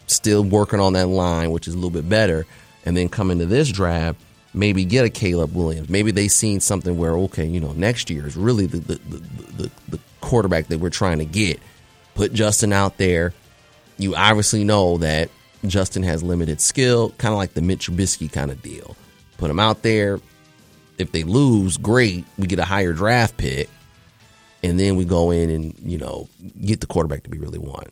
still 0.05 0.43
working 0.43 0.79
on 0.79 0.93
that 0.93 1.07
line, 1.07 1.51
which 1.51 1.67
is 1.67 1.73
a 1.73 1.77
little 1.77 1.89
bit 1.89 2.07
better, 2.07 2.45
and 2.85 2.95
then 2.95 3.09
come 3.09 3.31
into 3.31 3.45
this 3.45 3.71
draft, 3.71 4.19
maybe 4.53 4.85
get 4.85 5.05
a 5.05 5.09
Caleb 5.09 5.55
Williams. 5.55 5.89
Maybe 5.89 6.11
they 6.11 6.27
seen 6.27 6.59
something 6.59 6.97
where 6.97 7.13
okay, 7.13 7.45
you 7.45 7.59
know, 7.59 7.73
next 7.73 8.09
year 8.11 8.27
is 8.27 8.35
really 8.35 8.67
the 8.67 8.77
the, 8.77 8.95
the, 8.95 9.17
the, 9.63 9.71
the 9.89 9.99
quarterback 10.21 10.67
that 10.67 10.79
we're 10.79 10.89
trying 10.89 11.19
to 11.19 11.25
get. 11.25 11.59
Put 12.13 12.33
Justin 12.33 12.71
out 12.71 12.97
there. 12.97 13.33
You 13.97 14.15
obviously 14.15 14.63
know 14.63 14.97
that 14.97 15.29
Justin 15.69 16.03
has 16.03 16.23
limited 16.23 16.61
skill, 16.61 17.11
kind 17.17 17.33
of 17.33 17.37
like 17.37 17.53
the 17.53 17.61
Mitch 17.61 17.89
Trubisky 17.89 18.31
kind 18.31 18.51
of 18.51 18.61
deal. 18.61 18.95
Put 19.37 19.49
him 19.49 19.59
out 19.59 19.81
there. 19.81 20.19
If 20.97 21.11
they 21.11 21.23
lose, 21.23 21.77
great. 21.77 22.25
We 22.37 22.47
get 22.47 22.59
a 22.59 22.65
higher 22.65 22.93
draft 22.93 23.37
pick 23.37 23.69
and 24.65 24.79
then 24.79 24.95
we 24.95 25.05
go 25.05 25.31
in 25.31 25.49
and 25.49 25.75
you 25.83 25.97
know 25.97 26.27
get 26.59 26.81
the 26.81 26.87
quarterback 26.87 27.23
to 27.23 27.29
be 27.29 27.37
really 27.37 27.59
one. 27.59 27.87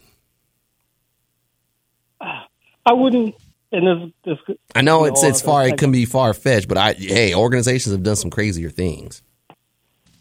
I 2.85 2.91
wouldn't. 2.91 3.35
And 3.71 4.13
this, 4.25 4.37
this 4.47 4.57
I 4.75 4.81
know 4.81 5.05
you 5.05 5.11
it's 5.11 5.23
it's 5.23 5.41
far 5.41 5.67
it 5.67 5.77
can 5.77 5.91
be 5.91 6.05
far 6.05 6.33
fetched, 6.33 6.67
but 6.67 6.77
I 6.77 6.93
hey 6.93 7.33
organizations 7.33 7.93
have 7.93 8.03
done 8.03 8.15
some 8.15 8.29
crazier 8.29 8.69
things. 8.69 9.21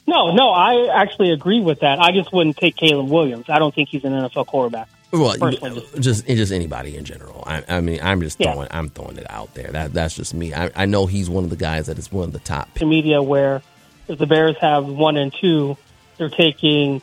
No, 0.06 0.34
no, 0.34 0.50
I 0.50 1.00
actually 1.00 1.32
agree 1.32 1.60
with 1.60 1.80
that. 1.80 2.00
I 2.00 2.12
just 2.12 2.32
wouldn't 2.32 2.56
take 2.56 2.76
Caleb 2.76 3.08
Williams. 3.08 3.46
I 3.48 3.58
don't 3.58 3.74
think 3.74 3.88
he's 3.88 4.04
an 4.04 4.12
NFL 4.12 4.46
quarterback. 4.46 4.88
Well, 5.12 5.36
Personally. 5.38 5.86
just 6.00 6.28
uh, 6.28 6.34
just 6.34 6.52
anybody 6.52 6.96
in 6.96 7.04
general. 7.04 7.44
I, 7.46 7.62
I 7.68 7.80
mean, 7.80 8.00
I'm 8.02 8.20
just 8.22 8.40
Yeah. 8.40 8.52
throwing 8.52 8.68
I'm 8.70 8.88
throwing 8.88 9.18
it 9.18 9.26
out 9.30 9.52
there. 9.54 9.70
That 9.70 9.92
that's 9.92 10.14
just 10.16 10.32
me. 10.32 10.54
I, 10.54 10.70
I 10.74 10.86
know 10.86 11.06
he's 11.06 11.28
one 11.28 11.44
of 11.44 11.50
the 11.50 11.56
guys 11.56 11.86
that 11.86 11.98
is 11.98 12.10
one 12.10 12.24
of 12.24 12.32
the 12.32 12.38
top. 12.38 12.72
To 12.76 12.86
media 12.86 13.22
where 13.22 13.62
if 14.08 14.18
the 14.18 14.26
Bears 14.26 14.56
have 14.60 14.86
one 14.86 15.16
and 15.18 15.32
two, 15.32 15.76
they're 16.16 16.30
taking 16.30 17.02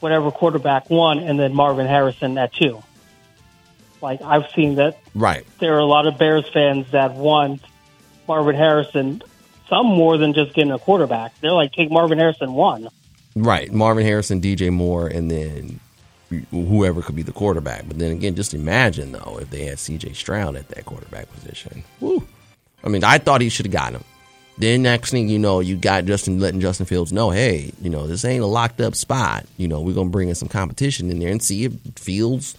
whatever 0.00 0.30
quarterback 0.30 0.88
one 0.88 1.18
and 1.18 1.38
then 1.38 1.52
Marvin 1.52 1.86
Harrison 1.88 2.38
at 2.38 2.52
two. 2.52 2.80
Like 4.00 4.22
I've 4.22 4.48
seen 4.54 4.76
that 4.76 4.98
Right. 5.14 5.44
there 5.58 5.74
are 5.74 5.80
a 5.80 5.84
lot 5.84 6.06
of 6.06 6.16
Bears 6.18 6.48
fans 6.52 6.86
that 6.92 7.14
want 7.14 7.60
Marvin 8.28 8.54
Harrison, 8.54 9.22
some 9.68 9.86
more 9.86 10.16
than 10.16 10.32
just 10.34 10.54
getting 10.54 10.70
a 10.70 10.78
quarterback. 10.78 11.32
They're 11.40 11.50
like, 11.52 11.72
take 11.72 11.90
Marvin 11.90 12.18
Harrison 12.18 12.52
one. 12.52 12.88
Right. 13.34 13.72
Marvin 13.72 14.04
Harrison, 14.04 14.40
DJ 14.40 14.70
Moore, 14.72 15.08
and 15.08 15.28
then 15.30 15.80
whoever 16.50 17.02
could 17.02 17.16
be 17.16 17.22
the 17.22 17.32
quarterback. 17.32 17.86
But 17.86 17.98
then 17.98 18.12
again, 18.12 18.34
just 18.34 18.54
imagine 18.54 19.12
though 19.12 19.38
if 19.40 19.50
they 19.50 19.64
had 19.64 19.78
CJ 19.78 20.14
Stroud 20.14 20.56
at 20.56 20.68
that 20.68 20.84
quarterback 20.84 21.32
position. 21.32 21.84
Woo. 22.00 22.26
I 22.84 22.88
mean, 22.88 23.04
I 23.04 23.18
thought 23.18 23.40
he 23.40 23.48
should 23.48 23.66
have 23.66 23.72
gotten 23.72 23.96
him. 23.96 24.04
Then 24.58 24.82
next 24.82 25.12
thing 25.12 25.28
you 25.28 25.38
know, 25.38 25.60
you 25.60 25.76
got 25.76 26.04
Justin 26.04 26.40
letting 26.40 26.60
Justin 26.60 26.86
Fields 26.86 27.12
know, 27.12 27.30
hey, 27.30 27.72
you 27.80 27.90
know, 27.90 28.06
this 28.06 28.24
ain't 28.24 28.42
a 28.42 28.46
locked 28.46 28.80
up 28.80 28.96
spot. 28.96 29.46
You 29.56 29.68
know, 29.68 29.80
we're 29.80 29.94
gonna 29.94 30.10
bring 30.10 30.28
in 30.28 30.34
some 30.34 30.48
competition 30.48 31.10
in 31.10 31.20
there 31.20 31.30
and 31.30 31.42
see 31.42 31.64
if 31.64 31.72
Fields 31.94 32.56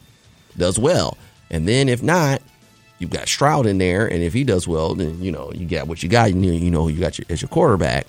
does 0.57 0.79
well. 0.79 1.17
And 1.49 1.67
then 1.67 1.89
if 1.89 2.01
not, 2.01 2.41
you've 2.99 3.09
got 3.09 3.27
Stroud 3.27 3.65
in 3.65 3.79
there, 3.79 4.07
and 4.07 4.23
if 4.23 4.33
he 4.33 4.43
does 4.45 4.67
well, 4.67 4.95
then 4.95 5.21
you 5.21 5.31
know 5.31 5.51
you 5.53 5.67
got 5.67 5.87
what 5.87 6.01
you 6.01 6.09
got. 6.09 6.29
You 6.33 6.35
know, 6.35 6.51
you 6.51 6.71
know 6.71 6.87
you 6.87 6.99
got 6.99 7.17
your, 7.17 7.25
as 7.29 7.41
your 7.41 7.49
quarterback. 7.49 8.07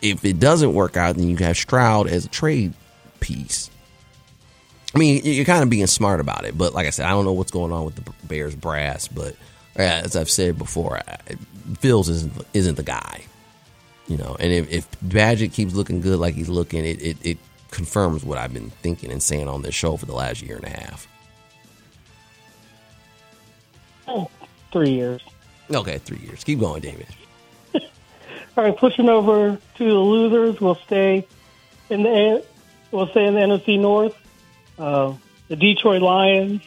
If 0.00 0.24
it 0.24 0.38
doesn't 0.38 0.74
work 0.74 0.96
out, 0.96 1.16
then 1.16 1.28
you 1.28 1.36
have 1.38 1.56
Stroud 1.56 2.08
as 2.08 2.24
a 2.24 2.28
trade 2.28 2.72
piece. 3.20 3.68
I 4.94 4.98
mean, 4.98 5.20
you're 5.24 5.44
kind 5.44 5.62
of 5.62 5.68
being 5.68 5.86
smart 5.86 6.20
about 6.20 6.44
it, 6.44 6.56
but 6.56 6.72
like 6.74 6.86
I 6.86 6.90
said, 6.90 7.06
I 7.06 7.10
don't 7.10 7.24
know 7.24 7.32
what's 7.32 7.50
going 7.50 7.72
on 7.72 7.84
with 7.84 7.96
the 7.96 8.12
Bears 8.26 8.54
brass. 8.54 9.06
But 9.06 9.36
as 9.76 10.16
I've 10.16 10.30
said 10.30 10.56
before, 10.58 11.00
Fields 11.80 12.08
isn't 12.08 12.32
isn't 12.54 12.76
the 12.76 12.82
guy, 12.82 13.24
you 14.06 14.16
know. 14.16 14.36
And 14.40 14.52
if, 14.52 14.70
if 14.70 14.90
Bagent 15.02 15.52
keeps 15.52 15.74
looking 15.74 16.00
good 16.00 16.18
like 16.18 16.34
he's 16.34 16.48
looking, 16.48 16.84
it, 16.84 17.02
it 17.02 17.16
it 17.22 17.38
confirms 17.70 18.24
what 18.24 18.38
I've 18.38 18.54
been 18.54 18.70
thinking 18.70 19.12
and 19.12 19.22
saying 19.22 19.46
on 19.48 19.62
this 19.62 19.74
show 19.74 19.96
for 19.96 20.06
the 20.06 20.14
last 20.14 20.42
year 20.42 20.56
and 20.56 20.64
a 20.64 20.70
half. 20.70 21.06
Oh, 24.06 24.30
three 24.72 24.90
years. 24.90 25.20
Okay, 25.70 25.98
three 25.98 26.18
years. 26.18 26.42
Keep 26.44 26.60
going, 26.60 26.80
David. 26.80 27.06
All 27.74 28.64
right, 28.64 28.76
pushing 28.76 29.10
over 29.10 29.58
to 29.76 29.84
the 29.84 29.94
losers. 29.94 30.60
We'll 30.62 30.76
stay 30.76 31.26
in 31.90 32.02
the 32.04 32.44
we'll 32.90 33.08
stay 33.08 33.26
in 33.26 33.34
the 33.34 33.40
NFC 33.40 33.78
North. 33.78 34.16
Uh, 34.78 35.14
the 35.48 35.56
Detroit 35.56 36.02
Lions 36.02 36.62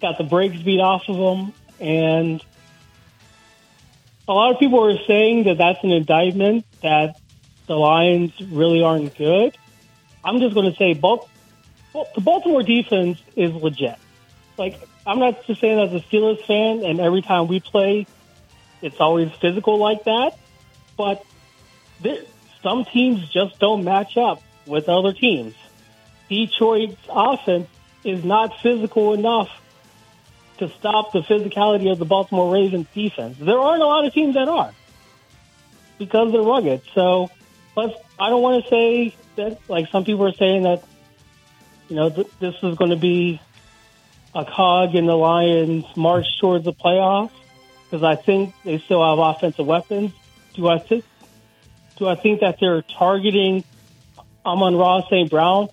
got 0.00 0.18
the 0.18 0.24
brakes 0.24 0.62
beat 0.62 0.80
off 0.80 1.08
of 1.08 1.16
them, 1.16 1.52
and 1.78 2.42
a 4.26 4.32
lot 4.32 4.52
of 4.52 4.58
people 4.58 4.84
are 4.84 4.98
saying 5.06 5.44
that 5.44 5.58
that's 5.58 5.82
an 5.82 5.90
indictment 5.90 6.64
that 6.82 7.20
the 7.66 7.74
Lions 7.74 8.32
really 8.40 8.82
aren't 8.82 9.16
good. 9.16 9.56
I'm 10.24 10.38
just 10.40 10.54
going 10.54 10.70
to 10.70 10.76
say 10.76 10.94
both. 10.94 11.28
Well, 11.92 12.06
the 12.14 12.20
Baltimore 12.20 12.62
defense 12.62 13.20
is 13.36 13.52
legit. 13.52 13.96
Like 14.56 14.80
I'm 15.06 15.18
not 15.18 15.44
just 15.46 15.60
saying 15.60 15.80
as 15.80 15.92
a 15.92 16.04
Steelers 16.06 16.44
fan, 16.46 16.84
and 16.84 17.00
every 17.00 17.22
time 17.22 17.48
we 17.48 17.60
play, 17.60 18.06
it's 18.82 19.00
always 19.00 19.32
physical 19.40 19.78
like 19.78 20.04
that. 20.04 20.38
But 20.96 21.24
there, 22.00 22.22
some 22.62 22.84
teams 22.84 23.28
just 23.28 23.58
don't 23.58 23.84
match 23.84 24.16
up 24.16 24.42
with 24.66 24.88
other 24.88 25.12
teams. 25.12 25.54
Detroit's 26.30 26.96
offense 27.10 27.68
is 28.04 28.24
not 28.24 28.58
physical 28.60 29.12
enough 29.12 29.50
to 30.58 30.68
stop 30.70 31.12
the 31.12 31.20
physicality 31.20 31.90
of 31.90 31.98
the 31.98 32.04
Baltimore 32.04 32.54
Ravens 32.54 32.86
defense. 32.94 33.36
There 33.38 33.58
aren't 33.58 33.82
a 33.82 33.86
lot 33.86 34.06
of 34.06 34.14
teams 34.14 34.34
that 34.34 34.48
are 34.48 34.72
because 35.98 36.32
they're 36.32 36.40
rugged. 36.40 36.82
So, 36.94 37.30
let's. 37.76 37.94
I 38.18 38.30
don't 38.30 38.42
want 38.42 38.62
to 38.62 38.70
say 38.70 39.14
that 39.36 39.58
like 39.68 39.90
some 39.90 40.04
people 40.04 40.24
are 40.26 40.34
saying 40.34 40.62
that 40.62 40.84
you 41.88 41.96
know 41.96 42.10
th- 42.10 42.28
this 42.38 42.54
is 42.62 42.76
going 42.76 42.90
to 42.90 42.96
be 42.96 43.40
a 44.34 44.44
cog 44.44 44.94
in 44.94 45.06
the 45.06 45.16
Lions' 45.16 45.84
march 45.96 46.26
towards 46.40 46.64
the 46.64 46.72
playoffs 46.72 47.32
because 47.84 48.04
I 48.04 48.14
think 48.14 48.54
they 48.64 48.78
still 48.78 49.04
have 49.04 49.18
offensive 49.18 49.66
weapons. 49.66 50.12
do 50.54 50.68
I 50.68 50.78
do 51.96 52.06
I 52.06 52.14
think 52.14 52.40
that 52.40 52.58
they're 52.60 52.82
targeting 52.82 53.64
Amon-Ra 54.46 55.08
St. 55.08 55.28
Brown 55.28 55.68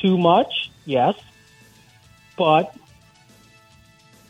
too 0.00 0.18
much? 0.18 0.70
Yes, 0.84 1.14
but 2.36 2.74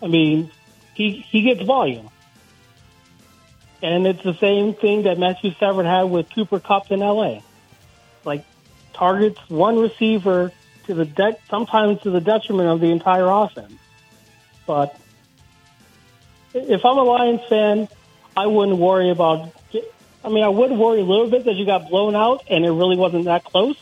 I 0.03 0.07
mean, 0.07 0.51
he 0.95 1.25
he 1.31 1.43
gets 1.43 1.63
volume, 1.63 2.09
and 3.83 4.07
it's 4.07 4.23
the 4.23 4.35
same 4.35 4.75
thing 4.75 5.03
that 5.05 5.19
Matthew 5.19 5.53
Stafford 5.55 5.87
had 5.87 6.05
with 6.05 6.33
Cooper 6.35 6.61
Kupp 6.61 6.91
in 6.91 7.03
L.A. 7.03 7.43
Like 8.25 8.45
targets 8.93 9.41
one 9.49 9.79
receiver 9.79 10.53
to 10.87 10.95
the 10.95 11.05
de- 11.05 11.37
sometimes 11.49 12.03
to 12.03 12.11
the 12.11 12.21
detriment 12.21 12.69
of 12.69 12.81
the 12.81 12.91
entire 12.91 13.29
offense. 13.29 13.75
But 14.67 14.99
if 16.55 16.85
I'm 16.85 16.99
a 16.99 17.03
Lions 17.03 17.41
fan, 17.49 17.89
I 18.37 18.47
wouldn't 18.47 18.79
worry 18.79 19.11
about. 19.11 19.53
I 20.25 20.31
mean, 20.31 20.43
I 20.43 20.49
would 20.49 20.73
worry 20.73 21.01
a 21.01 21.05
little 21.05 21.31
bit 21.31 21.45
that 21.45 21.55
you 21.55 21.65
got 21.65 21.89
blown 21.89 22.17
out 22.17 22.45
and 22.49 22.65
it 22.65 22.71
really 22.71 22.97
wasn't 22.97 23.27
that 23.27 23.45
close, 23.45 23.77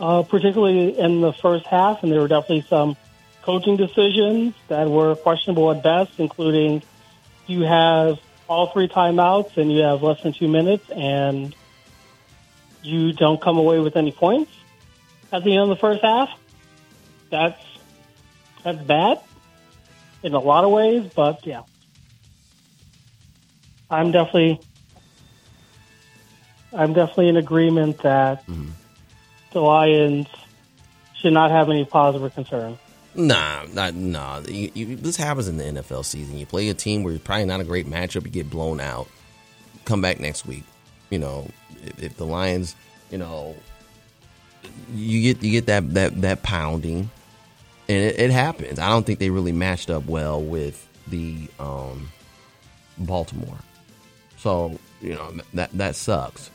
uh, 0.00 0.22
particularly 0.22 0.98
in 0.98 1.20
the 1.20 1.32
first 1.32 1.66
half. 1.66 2.02
And 2.02 2.12
there 2.12 2.20
were 2.20 2.28
definitely 2.28 2.66
some 2.68 2.96
coaching 3.42 3.76
decisions 3.76 4.54
that 4.68 4.88
were 4.88 5.14
questionable 5.16 5.70
at 5.70 5.82
best, 5.82 6.12
including 6.18 6.82
you 7.46 7.62
have 7.62 8.18
all 8.48 8.70
three 8.72 8.88
timeouts 8.88 9.56
and 9.56 9.72
you 9.72 9.80
have 9.80 10.02
less 10.02 10.22
than 10.22 10.32
two 10.32 10.48
minutes 10.48 10.90
and 10.90 11.54
you 12.82 13.12
don't 13.12 13.40
come 13.40 13.56
away 13.58 13.78
with 13.80 13.96
any 13.96 14.12
points 14.12 14.52
at 15.32 15.42
the 15.44 15.52
end 15.52 15.62
of 15.62 15.68
the 15.68 15.76
first 15.76 16.02
half. 16.02 16.28
That's 17.30 17.60
that's 18.62 18.82
bad 18.82 19.20
in 20.22 20.32
a 20.34 20.38
lot 20.38 20.64
of 20.64 20.70
ways, 20.70 21.10
but 21.14 21.46
yeah. 21.46 21.62
I'm 23.90 24.10
definitely 24.10 24.60
I'm 26.72 26.92
definitely 26.92 27.28
in 27.28 27.36
agreement 27.36 28.02
that 28.02 28.44
the 29.54 29.60
Lions 29.60 30.26
should 31.14 31.32
not 31.32 31.50
have 31.50 31.70
any 31.70 31.86
positive 31.86 32.34
concern. 32.34 32.78
Nah, 33.14 33.64
not 33.72 33.94
nah. 33.94 34.40
You, 34.40 34.70
you, 34.74 34.96
this 34.96 35.16
happens 35.16 35.48
in 35.48 35.56
the 35.56 35.64
NFL 35.64 36.04
season. 36.04 36.36
You 36.36 36.46
play 36.46 36.68
a 36.68 36.74
team 36.74 37.02
where 37.02 37.12
you're 37.12 37.20
probably 37.20 37.46
not 37.46 37.60
a 37.60 37.64
great 37.64 37.86
matchup. 37.86 38.24
You 38.24 38.30
get 38.30 38.50
blown 38.50 38.80
out. 38.80 39.08
Come 39.84 40.02
back 40.02 40.20
next 40.20 40.46
week. 40.46 40.64
You 41.10 41.20
know, 41.20 41.48
if, 41.84 42.02
if 42.02 42.16
the 42.16 42.26
Lions, 42.26 42.74
you 43.10 43.18
know, 43.18 43.54
you 44.94 45.22
get 45.22 45.42
you 45.42 45.52
get 45.52 45.66
that 45.66 45.94
that 45.94 46.20
that 46.22 46.42
pounding, 46.42 47.10
and 47.88 47.98
it, 47.98 48.18
it 48.18 48.30
happens. 48.30 48.78
I 48.78 48.88
don't 48.88 49.06
think 49.06 49.20
they 49.20 49.30
really 49.30 49.52
matched 49.52 49.90
up 49.90 50.06
well 50.06 50.42
with 50.42 50.86
the 51.06 51.48
um, 51.60 52.10
Baltimore. 52.98 53.58
So 54.38 54.78
you 55.00 55.14
know 55.14 55.34
that 55.54 55.70
that 55.74 55.94
sucks. 55.94 56.50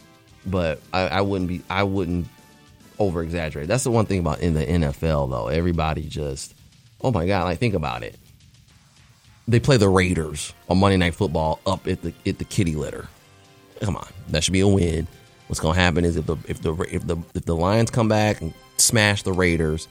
But 0.45 0.81
I, 0.91 1.07
I 1.07 1.21
wouldn't 1.21 1.47
be. 1.47 1.61
I 1.69 1.83
wouldn't 1.83 2.27
over 2.99 3.23
exaggerate. 3.23 3.67
That's 3.67 3.83
the 3.85 3.91
one 3.91 4.05
thing 4.05 4.19
about 4.19 4.41
in 4.41 4.53
the 4.53 4.65
NFL 4.65 5.29
though. 5.31 5.47
Everybody 5.47 6.03
just, 6.03 6.53
oh 7.01 7.11
my 7.11 7.25
god! 7.25 7.45
Like 7.45 7.59
think 7.59 7.73
about 7.73 8.03
it. 8.03 8.15
They 9.47 9.59
play 9.59 9.77
the 9.77 9.89
Raiders 9.89 10.53
on 10.69 10.77
Monday 10.77 10.97
Night 10.97 11.15
Football 11.15 11.59
up 11.65 11.87
at 11.87 12.01
the 12.01 12.13
at 12.27 12.37
the 12.37 12.45
kitty 12.45 12.75
litter. 12.75 13.07
Come 13.81 13.95
on, 13.95 14.07
that 14.27 14.43
should 14.43 14.53
be 14.53 14.59
a 14.59 14.67
win. 14.67 15.07
What's 15.47 15.59
to 15.61 15.71
happen 15.71 16.05
is 16.05 16.17
if 16.17 16.27
the 16.27 16.37
if 16.47 16.61
the 16.61 16.73
if 16.91 17.07
the 17.07 17.17
if 17.33 17.45
the 17.45 17.55
Lions 17.55 17.89
come 17.89 18.07
back 18.07 18.41
and 18.41 18.53
smash 18.77 19.23
the 19.23 19.33
Raiders, 19.33 19.87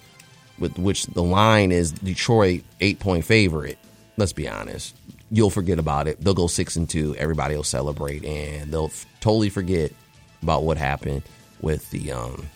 with 0.58 0.78
which 0.78 1.06
the 1.06 1.22
line 1.22 1.72
is 1.72 1.92
Detroit 1.92 2.62
eight 2.80 3.00
point 3.00 3.24
favorite. 3.24 3.78
Let's 4.16 4.32
be 4.32 4.48
honest. 4.48 4.96
You'll 5.30 5.50
forget 5.50 5.78
about 5.78 6.08
it. 6.08 6.20
They'll 6.20 6.34
go 6.34 6.46
six 6.46 6.76
and 6.76 6.88
two. 6.88 7.14
Everybody 7.16 7.54
will 7.54 7.64
celebrate, 7.64 8.24
and 8.24 8.72
they'll 8.72 8.86
f- 8.86 9.06
totally 9.20 9.50
forget 9.50 9.92
about 10.42 10.64
what 10.64 10.76
happened 10.76 11.22
with 11.60 11.90
the 11.90 12.12
um 12.12 12.46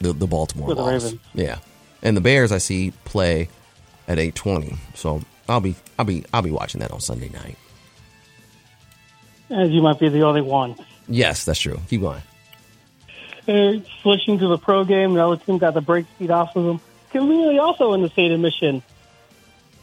the, 0.00 0.12
the 0.12 0.26
Baltimore 0.26 0.68
the 0.68 0.74
loss. 0.74 1.04
Ravens. 1.04 1.20
Yeah, 1.34 1.58
and 2.02 2.16
the 2.16 2.20
Bears 2.20 2.52
I 2.52 2.58
see 2.58 2.92
play 3.04 3.48
at 4.08 4.18
eight 4.18 4.34
twenty. 4.34 4.76
So 4.94 5.22
I'll 5.48 5.60
be 5.60 5.76
I'll 5.98 6.04
be 6.04 6.24
I'll 6.32 6.42
be 6.42 6.50
watching 6.50 6.80
that 6.80 6.90
on 6.90 7.00
Sunday 7.00 7.28
night. 7.28 7.56
As 9.50 9.70
you 9.70 9.82
might 9.82 9.98
be 9.98 10.08
the 10.08 10.22
only 10.22 10.40
one. 10.40 10.74
Yes, 11.08 11.44
that's 11.44 11.60
true. 11.60 11.80
Keep 11.88 12.00
going. 12.00 12.22
Uh, 13.46 13.74
switching 14.00 14.38
to 14.38 14.48
the 14.48 14.56
pro 14.56 14.84
game, 14.84 15.12
another 15.12 15.36
team 15.36 15.58
got 15.58 15.74
the 15.74 15.82
break 15.82 16.06
speed 16.14 16.30
off 16.30 16.56
of 16.56 16.64
them. 16.64 16.80
Conveniently, 17.10 17.58
also 17.58 17.92
in 17.92 18.00
the 18.00 18.08
state 18.08 18.32
of 18.32 18.40
Michigan, 18.40 18.82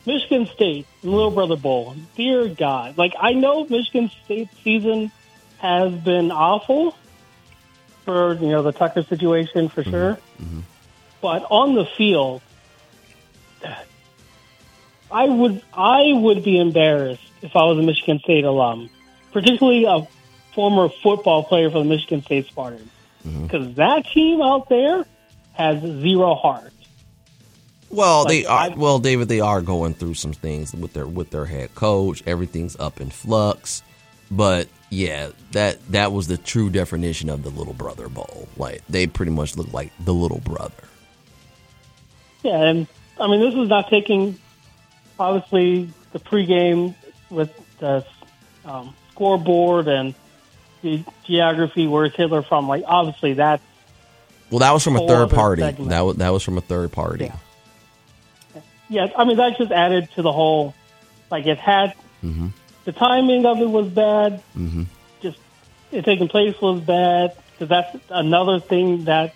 Michigan 0.06 0.48
State, 0.48 0.88
Little 1.04 1.30
Brother 1.30 1.56
Bowl. 1.56 1.96
Dear 2.18 2.48
God, 2.48 2.98
like 2.98 3.14
I 3.20 3.34
know 3.34 3.66
Michigan 3.66 4.10
State 4.26 4.50
season 4.64 5.12
has 5.60 5.94
been 5.94 6.32
awful 6.32 6.98
for 8.06 8.34
you 8.36 8.50
know 8.50 8.64
the 8.64 8.72
Tucker 8.72 9.04
situation 9.04 9.70
for 9.70 9.82
mm-hmm. 9.82 9.92
sure, 9.92 10.18
mm-hmm. 10.42 10.60
but 11.22 11.46
on 11.50 11.76
the 11.76 11.86
field, 11.86 12.42
I 15.12 15.26
would 15.26 15.62
I 15.74 16.14
would 16.14 16.44
be 16.44 16.60
embarrassed 16.60 17.24
if 17.42 17.56
I 17.56 17.64
was 17.66 17.78
a 17.78 17.84
Michigan 17.84 18.20
State 18.20 18.46
alum, 18.46 18.90
particularly 19.32 19.86
a 19.86 20.08
former 20.54 20.90
football 20.90 21.44
player 21.44 21.70
for 21.70 21.80
the 21.80 21.86
Michigan 21.86 22.22
State 22.22 22.48
Spartans 22.48 22.90
mm-hmm. 23.26 23.44
because 23.44 23.76
that 23.76 24.06
team 24.08 24.42
out 24.42 24.70
there 24.70 25.06
has 25.54 25.82
zero 25.82 26.36
heart. 26.36 26.74
Well, 27.90 28.26
they 28.26 28.46
are. 28.46 28.60
I- 28.60 28.68
well, 28.70 29.00
David, 29.00 29.28
they 29.28 29.42
are 29.42 29.62
going 29.62 29.94
through 29.94 30.14
some 30.14 30.34
things 30.34 30.74
with 30.74 30.94
their 30.94 31.06
with 31.06 31.30
their 31.30 31.46
head 31.46 31.76
coach. 31.76 32.24
Everything's 32.26 32.78
up 32.80 33.02
in 33.02 33.10
flux, 33.10 33.84
but 34.30 34.68
yeah, 34.92 35.30
that 35.54 35.80
that 35.92 36.12
was 36.12 36.28
the 36.28 36.38
true 36.38 36.70
definition 36.70 37.30
of 37.30 37.44
the 37.44 37.50
little 37.50 37.74
brother 37.74 38.10
bowl. 38.10 38.48
Like 38.58 38.86
they 38.88 39.08
pretty 39.08 39.32
much 39.32 39.56
look 39.58 39.72
like 39.74 39.92
the 40.04 40.14
little 40.14 40.40
brother. 40.42 40.84
Yeah, 42.44 42.62
and 42.62 42.88
I 43.20 43.28
mean 43.28 43.40
this 43.40 43.56
is 43.56 43.70
not 43.70 43.90
taking 43.90 44.38
obviously 45.20 45.90
the 46.12 46.20
pregame 46.20 46.94
with 47.30 47.52
the 47.80 48.06
um, 48.66 48.94
scoreboard 49.12 49.88
and 49.88 50.14
the 50.82 51.04
geography. 51.26 51.88
Where's 51.88 52.14
Hitler 52.14 52.42
from? 52.42 52.68
Like 52.68 52.84
obviously 52.86 53.34
that's 53.34 53.64
Well, 54.50 54.60
that 54.60 54.72
was 54.74 54.84
from 54.84 54.98
a 54.98 55.08
third 55.08 55.30
party. 55.30 55.62
segment. 55.62 55.90
That 55.92 56.02
was 56.02 56.18
that 56.18 56.30
was 56.30 56.44
from 56.44 56.58
a 56.58 56.62
third 56.62 56.92
party. 56.92 57.26
Yeah. 57.26 58.62
yeah. 58.90 59.08
I 59.18 59.24
mean 59.24 59.38
that 59.38 59.58
just 59.58 59.72
added 59.72 60.10
to 60.16 60.22
the 60.22 60.32
whole. 60.34 60.76
Like 61.30 61.46
it 61.46 61.60
had 61.60 61.94
the 62.86 62.92
timing 62.92 63.46
of 63.46 63.60
it 63.60 63.70
was 63.70 63.88
bad. 63.88 64.44
Mm-hmm. 64.58 64.84
Just 65.22 65.40
it 65.92 66.06
taking 66.06 66.28
place 66.28 66.60
was 66.62 66.82
bad 66.82 67.36
because 67.54 67.70
that's 67.70 67.98
another 68.10 68.60
thing 68.60 69.06
that 69.06 69.34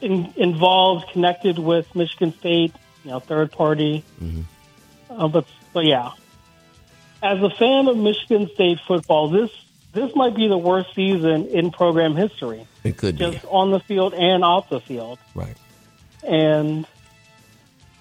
in, 0.00 0.32
involved 0.36 1.10
connected 1.12 1.58
with 1.58 1.94
Michigan 1.94 2.32
State. 2.38 2.74
You 3.04 3.12
know, 3.12 3.20
third 3.20 3.52
party. 3.52 4.04
Uh, 5.10 5.28
but 5.28 5.46
but 5.72 5.84
yeah, 5.84 6.10
as 7.22 7.42
a 7.42 7.50
fan 7.50 7.88
of 7.88 7.96
Michigan 7.96 8.50
State 8.54 8.78
football, 8.86 9.28
this 9.28 9.50
this 9.92 10.14
might 10.14 10.36
be 10.36 10.48
the 10.48 10.58
worst 10.58 10.94
season 10.94 11.46
in 11.46 11.70
program 11.70 12.14
history, 12.14 12.66
It 12.84 12.96
could 12.96 13.18
be 13.18 13.30
just 13.30 13.44
on 13.46 13.70
the 13.70 13.80
field 13.80 14.12
and 14.14 14.44
off 14.44 14.68
the 14.68 14.80
field. 14.80 15.18
right. 15.34 15.56
And 16.22 16.86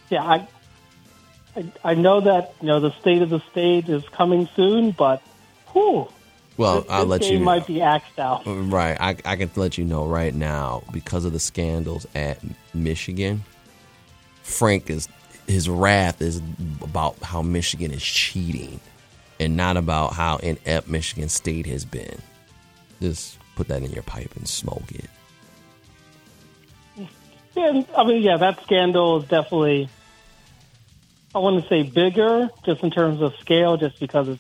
yeah, 0.09 0.23
I, 0.23 0.47
I 1.57 1.71
I 1.83 1.93
know 1.95 2.21
that 2.21 2.53
you 2.61 2.67
know 2.67 2.79
the 2.79 2.91
state 2.99 3.21
of 3.21 3.29
the 3.29 3.41
state 3.51 3.89
is 3.89 4.07
coming 4.09 4.47
soon, 4.55 4.91
but 4.91 5.21
whew, 5.73 6.07
Well, 6.57 6.81
this, 6.81 6.91
I'll 6.91 7.05
this 7.05 7.09
let 7.09 7.21
game 7.21 7.39
you 7.39 7.45
might 7.45 7.67
be 7.67 7.81
axed 7.81 8.19
out. 8.19 8.43
Right. 8.47 8.97
I, 8.99 9.17
I 9.25 9.35
can 9.35 9.49
let 9.55 9.77
you 9.77 9.83
know 9.85 10.05
right 10.05 10.33
now 10.33 10.83
because 10.91 11.25
of 11.25 11.33
the 11.33 11.39
scandals 11.39 12.05
at 12.15 12.39
Michigan. 12.73 13.43
Frank 14.43 14.89
is 14.89 15.09
his 15.47 15.67
wrath 15.67 16.21
is 16.21 16.41
about 16.81 17.17
how 17.23 17.41
Michigan 17.41 17.91
is 17.91 18.03
cheating 18.03 18.79
and 19.39 19.55
not 19.57 19.77
about 19.77 20.13
how 20.13 20.37
inept 20.37 20.87
Michigan 20.87 21.29
State 21.29 21.65
has 21.65 21.85
been. 21.85 22.21
Just 23.01 23.37
put 23.55 23.67
that 23.69 23.83
in 23.83 23.91
your 23.91 24.03
pipe 24.03 24.35
and 24.35 24.47
smoke 24.47 24.91
it. 24.91 25.09
Yeah, 27.55 27.81
I 27.97 28.03
mean, 28.03 28.21
yeah, 28.21 28.37
that 28.37 28.61
scandal 28.63 29.21
is 29.21 29.27
definitely. 29.27 29.89
I 31.35 31.39
want 31.39 31.61
to 31.61 31.69
say 31.69 31.83
bigger, 31.83 32.49
just 32.65 32.83
in 32.83 32.91
terms 32.91 33.21
of 33.21 33.35
scale, 33.37 33.77
just 33.77 33.99
because 33.99 34.29
it 34.29 34.39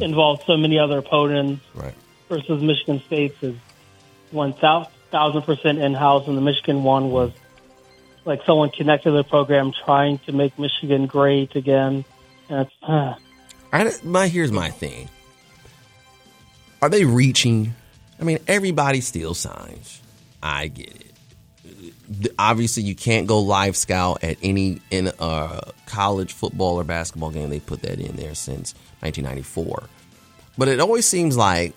involves 0.00 0.44
so 0.44 0.56
many 0.56 0.78
other 0.78 0.98
opponents. 0.98 1.64
Right. 1.74 1.94
versus 2.28 2.62
Michigan 2.62 3.00
State's 3.06 3.42
is 3.42 3.56
one 4.30 4.52
thousand 4.52 5.42
percent 5.42 5.78
in 5.78 5.94
house, 5.94 6.26
and 6.26 6.36
the 6.36 6.40
Michigan 6.42 6.82
one 6.82 7.10
was 7.10 7.32
like 8.24 8.44
someone 8.44 8.70
connected 8.70 9.10
to 9.10 9.16
the 9.16 9.24
program 9.24 9.72
trying 9.84 10.18
to 10.20 10.32
make 10.32 10.58
Michigan 10.58 11.06
great 11.06 11.54
again. 11.54 12.04
And 12.48 12.66
it's, 12.66 12.74
uh, 12.82 13.14
I, 13.72 13.92
my 14.02 14.28
here's 14.28 14.52
my 14.52 14.70
thing. 14.70 15.08
Are 16.82 16.88
they 16.88 17.04
reaching? 17.04 17.74
I 18.20 18.24
mean, 18.24 18.38
everybody 18.46 19.00
steals 19.00 19.38
signs. 19.38 20.00
I 20.42 20.68
get 20.68 20.88
it. 20.88 21.05
Obviously, 22.38 22.84
you 22.84 22.94
can't 22.94 23.26
go 23.26 23.40
live 23.40 23.76
scout 23.76 24.22
at 24.22 24.36
any 24.42 24.80
in 24.90 25.10
a 25.18 25.72
college 25.86 26.32
football 26.32 26.78
or 26.78 26.84
basketball 26.84 27.30
game. 27.30 27.50
They 27.50 27.60
put 27.60 27.82
that 27.82 27.98
in 27.98 28.16
there 28.16 28.34
since 28.34 28.74
1994. 29.00 29.88
But 30.58 30.68
it 30.68 30.80
always 30.80 31.06
seems 31.06 31.36
like 31.36 31.74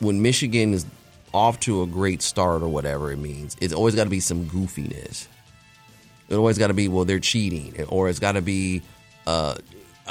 when 0.00 0.22
Michigan 0.22 0.74
is 0.74 0.86
off 1.34 1.60
to 1.60 1.82
a 1.82 1.86
great 1.86 2.22
start 2.22 2.62
or 2.62 2.68
whatever 2.68 3.10
it 3.10 3.18
means, 3.18 3.56
it's 3.60 3.72
always 3.72 3.94
got 3.94 4.04
to 4.04 4.10
be 4.10 4.20
some 4.20 4.46
goofiness. 4.46 5.26
It 6.28 6.36
always 6.36 6.58
got 6.58 6.68
to 6.68 6.74
be 6.74 6.88
well 6.88 7.04
they're 7.04 7.20
cheating, 7.20 7.84
or 7.88 8.08
it's 8.08 8.18
got 8.18 8.32
to 8.32 8.42
be 8.42 8.82
uh, 9.26 9.56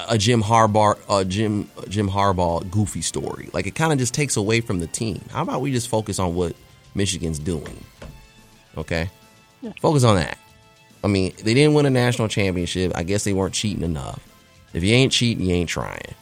a 0.10 0.18
Jim 0.18 0.42
Harbaugh, 0.42 0.98
a 1.10 1.26
Jim 1.26 1.70
Jim 1.90 2.10
Harbaugh 2.10 2.70
goofy 2.70 3.02
story. 3.02 3.50
Like 3.54 3.68
it 3.68 3.76
kind 3.76 3.92
of 3.92 4.00
just 4.00 4.14
takes 4.14 4.38
away 4.38 4.62
from 4.62 4.80
the 4.80 4.88
team. 4.88 5.22
How 5.32 5.42
about 5.42 5.62
we 5.62 5.72
just 5.72 5.88
focus 5.88 6.20
on 6.20 6.36
what 6.36 6.56
Michigan's 6.94 7.40
doing? 7.40 7.84
Okay, 8.78 9.10
focus 9.82 10.04
on 10.04 10.16
that. 10.16 10.38
I 11.04 11.08
mean, 11.08 11.34
they 11.44 11.54
didn't 11.54 11.74
win 11.74 11.86
a 11.86 11.90
national 11.90 12.28
championship. 12.28 12.92
I 12.96 13.04
guess 13.04 13.24
they 13.24 13.34
weren't 13.34 13.54
cheating 13.54 13.84
enough. 13.84 14.20
If 14.74 14.84
you 14.84 14.94
ain't 14.94 15.12
cheating, 15.12 15.46
you 15.46 15.56
ain't 15.56 15.70
trying. 15.70 16.16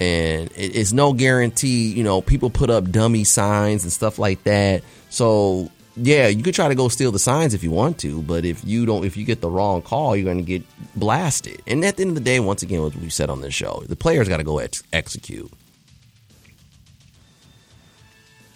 And 0.00 0.50
it, 0.52 0.76
it's 0.76 0.92
no 0.92 1.12
guarantee, 1.12 1.92
you 1.92 2.04
know, 2.04 2.20
people 2.20 2.50
put 2.50 2.70
up 2.70 2.90
dummy 2.90 3.24
signs 3.24 3.84
and 3.84 3.92
stuff 3.92 4.18
like 4.18 4.44
that. 4.44 4.82
So, 5.10 5.70
yeah, 5.96 6.28
you 6.28 6.42
could 6.42 6.54
try 6.54 6.68
to 6.68 6.74
go 6.74 6.88
steal 6.88 7.12
the 7.12 7.18
signs 7.18 7.54
if 7.54 7.62
you 7.62 7.70
want 7.70 7.98
to, 7.98 8.22
but 8.22 8.44
if 8.44 8.64
you 8.64 8.86
don't, 8.86 9.04
if 9.04 9.16
you 9.16 9.24
get 9.24 9.40
the 9.40 9.50
wrong 9.50 9.82
call, 9.82 10.16
you're 10.16 10.24
going 10.24 10.38
to 10.38 10.42
get 10.42 10.64
blasted. 10.96 11.62
And 11.66 11.84
at 11.84 11.96
the 11.96 12.02
end 12.02 12.10
of 12.10 12.14
the 12.16 12.20
day, 12.20 12.40
once 12.40 12.62
again, 12.62 12.82
what 12.82 12.96
we 12.96 13.10
said 13.10 13.30
on 13.30 13.40
this 13.40 13.54
show, 13.54 13.82
the 13.88 13.96
players 13.96 14.28
got 14.28 14.38
to 14.38 14.44
go 14.44 14.58
ex- 14.58 14.82
execute. 14.92 15.50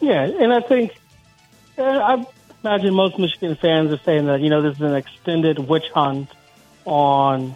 Yeah, 0.01 0.23
and 0.23 0.53
I 0.53 0.61
think 0.61 0.97
uh, 1.77 1.83
I 1.83 2.27
imagine 2.63 2.95
most 2.95 3.19
Michigan 3.19 3.57
fans 3.57 3.93
are 3.93 4.01
saying 4.05 4.27
that 4.27 4.41
you 4.41 4.51
know 4.51 4.63
this 4.63 4.77
is 4.77 4.83
an 4.83 4.95
extended 4.95 5.59
witch 5.59 5.89
hunt 5.95 6.31
on 6.85 7.55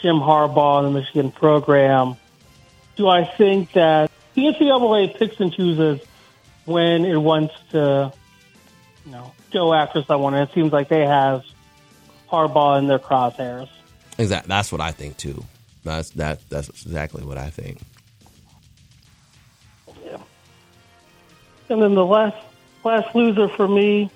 Jim 0.00 0.16
Harbaugh 0.16 0.84
and 0.84 0.94
the 0.94 1.00
Michigan 1.00 1.30
program. 1.30 2.16
Do 2.96 3.08
I 3.08 3.24
think 3.24 3.72
that 3.72 4.10
the 4.34 4.42
NCAA 4.42 5.16
picks 5.16 5.38
and 5.40 5.52
chooses 5.52 6.00
when 6.64 7.04
it 7.04 7.16
wants 7.16 7.54
to, 7.70 8.12
you 9.06 9.12
know, 9.12 9.32
go 9.52 9.72
after 9.72 10.02
someone? 10.04 10.34
And 10.34 10.48
it 10.48 10.54
seems 10.54 10.72
like 10.72 10.88
they 10.88 11.06
have 11.06 11.44
Harbaugh 12.30 12.78
in 12.78 12.86
their 12.86 12.98
crosshairs. 12.98 13.68
Exactly. 14.18 14.48
That's 14.48 14.72
what 14.72 14.80
I 14.80 14.92
think 14.92 15.16
too. 15.16 15.44
That's 15.84 16.10
that. 16.10 16.48
That's 16.50 16.68
exactly 16.68 17.24
what 17.24 17.38
I 17.38 17.48
think. 17.48 17.80
Yeah. 20.04 20.18
And 21.70 21.82
then 21.82 21.94
the 21.94 22.04
last 22.04 22.36
last 22.84 23.14
loser 23.14 23.48
for 23.48 23.66
me, 23.66 24.10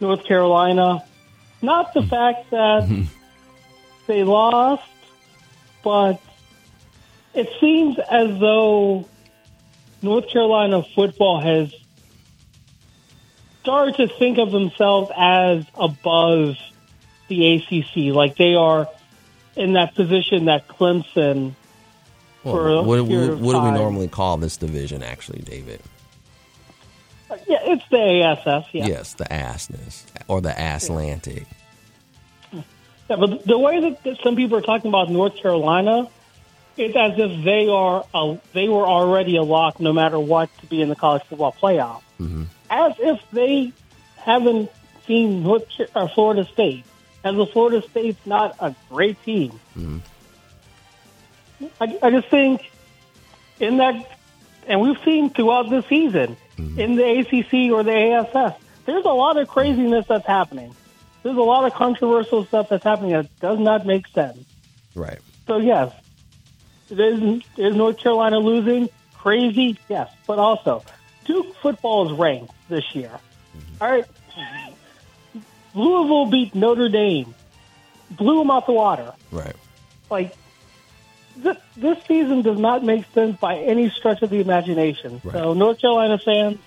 North 0.00 0.24
Carolina. 0.24 1.04
Not 1.62 1.94
the 1.94 2.02
fact 2.02 2.50
that 2.50 3.06
they 4.06 4.24
lost, 4.24 4.82
but 5.82 6.20
it 7.34 7.48
seems 7.60 7.98
as 7.98 8.38
though 8.38 9.08
North 10.02 10.28
Carolina 10.28 10.82
football 10.94 11.40
has 11.40 11.72
started 13.62 13.96
to 13.96 14.08
think 14.18 14.38
of 14.38 14.50
themselves 14.50 15.10
as 15.16 15.64
above 15.74 16.56
the 17.28 17.54
ACC, 17.54 18.14
like 18.14 18.36
they 18.36 18.54
are 18.54 18.88
in 19.56 19.74
that 19.74 19.94
position 19.94 20.46
that 20.46 20.68
Clemson. 20.68 21.54
Well, 22.44 22.84
what, 22.84 23.04
what, 23.04 23.38
what 23.38 23.52
do 23.52 23.60
we 23.60 23.70
normally 23.72 24.08
call 24.08 24.38
this 24.38 24.56
division, 24.56 25.02
actually, 25.02 25.40
David? 25.40 25.82
Yeah, 27.46 27.58
it's 27.62 27.88
the 27.90 27.98
ASS. 27.98 28.66
Yeah. 28.72 28.86
Yes, 28.86 29.14
the 29.14 29.24
assness 29.24 30.04
or 30.28 30.40
the 30.40 30.50
Aslantic. 30.50 31.46
Yeah, 32.52 33.16
but 33.16 33.44
the 33.44 33.58
way 33.58 33.80
that, 33.80 34.02
that 34.04 34.18
some 34.22 34.36
people 34.36 34.58
are 34.58 34.62
talking 34.62 34.88
about 34.90 35.10
North 35.10 35.36
Carolina, 35.36 36.08
it's 36.76 36.96
as 36.96 37.18
if 37.18 37.44
they 37.44 37.68
are 37.68 38.04
a, 38.14 38.38
they 38.52 38.68
were 38.68 38.86
already 38.86 39.36
a 39.36 39.42
lock, 39.42 39.80
no 39.80 39.92
matter 39.92 40.18
what, 40.18 40.50
to 40.58 40.66
be 40.66 40.82
in 40.82 40.88
the 40.88 40.96
college 40.96 41.22
football 41.24 41.52
playoff. 41.52 42.02
Mm-hmm. 42.20 42.44
As 42.70 42.94
if 42.98 43.20
they 43.30 43.72
haven't 44.16 44.70
seen 45.06 45.42
North 45.42 45.64
or 45.78 46.02
uh, 46.02 46.08
Florida 46.08 46.44
State, 46.52 46.84
as 47.24 47.36
if 47.36 47.50
Florida 47.50 47.82
State's 47.88 48.24
not 48.26 48.56
a 48.60 48.74
great 48.90 49.22
team. 49.24 49.58
Mm-hmm. 49.76 49.98
I, 51.80 51.98
I 52.02 52.10
just 52.10 52.28
think 52.28 52.70
in 53.58 53.78
that, 53.78 54.17
and 54.68 54.80
we've 54.80 54.98
seen 55.04 55.30
throughout 55.30 55.70
the 55.70 55.82
season 55.88 56.36
mm-hmm. 56.56 56.78
in 56.78 56.94
the 56.94 57.18
ACC 57.18 57.72
or 57.72 57.82
the 57.82 57.92
ASS, 57.92 58.54
there's 58.84 59.04
a 59.04 59.08
lot 59.08 59.36
of 59.36 59.48
craziness 59.48 60.06
that's 60.06 60.26
happening. 60.26 60.74
There's 61.22 61.36
a 61.36 61.40
lot 61.42 61.64
of 61.64 61.74
controversial 61.74 62.44
stuff 62.44 62.68
that's 62.68 62.84
happening 62.84 63.12
that 63.12 63.40
does 63.40 63.58
not 63.58 63.84
make 63.84 64.06
sense. 64.08 64.38
Right. 64.94 65.18
So 65.46 65.58
yes, 65.58 65.92
is 66.90 67.42
is 67.56 67.74
North 67.74 67.98
Carolina 67.98 68.38
losing? 68.38 68.88
Crazy, 69.14 69.78
yes, 69.88 70.10
but 70.26 70.38
also 70.38 70.84
Duke 71.24 71.56
football 71.56 72.10
is 72.10 72.18
ranked 72.18 72.52
this 72.68 72.94
year. 72.94 73.10
Mm-hmm. 73.10 73.82
All 73.82 73.90
right, 73.90 74.04
Louisville 75.74 76.26
beat 76.26 76.54
Notre 76.54 76.88
Dame, 76.88 77.34
blew 78.10 78.38
them 78.38 78.50
out 78.50 78.66
the 78.66 78.72
water. 78.72 79.12
Right. 79.30 79.56
Like 80.10 80.36
this, 81.42 81.56
this 81.76 81.98
season 82.06 82.42
does 82.42 82.58
not 82.58 82.84
make 82.84 83.04
sense 83.12 83.38
by 83.38 83.56
any 83.56 83.90
stretch 83.90 84.22
of 84.22 84.30
the 84.30 84.40
imagination. 84.40 85.20
So 85.32 85.54
North 85.54 85.80
Carolina 85.80 86.18
fans, 86.18 86.58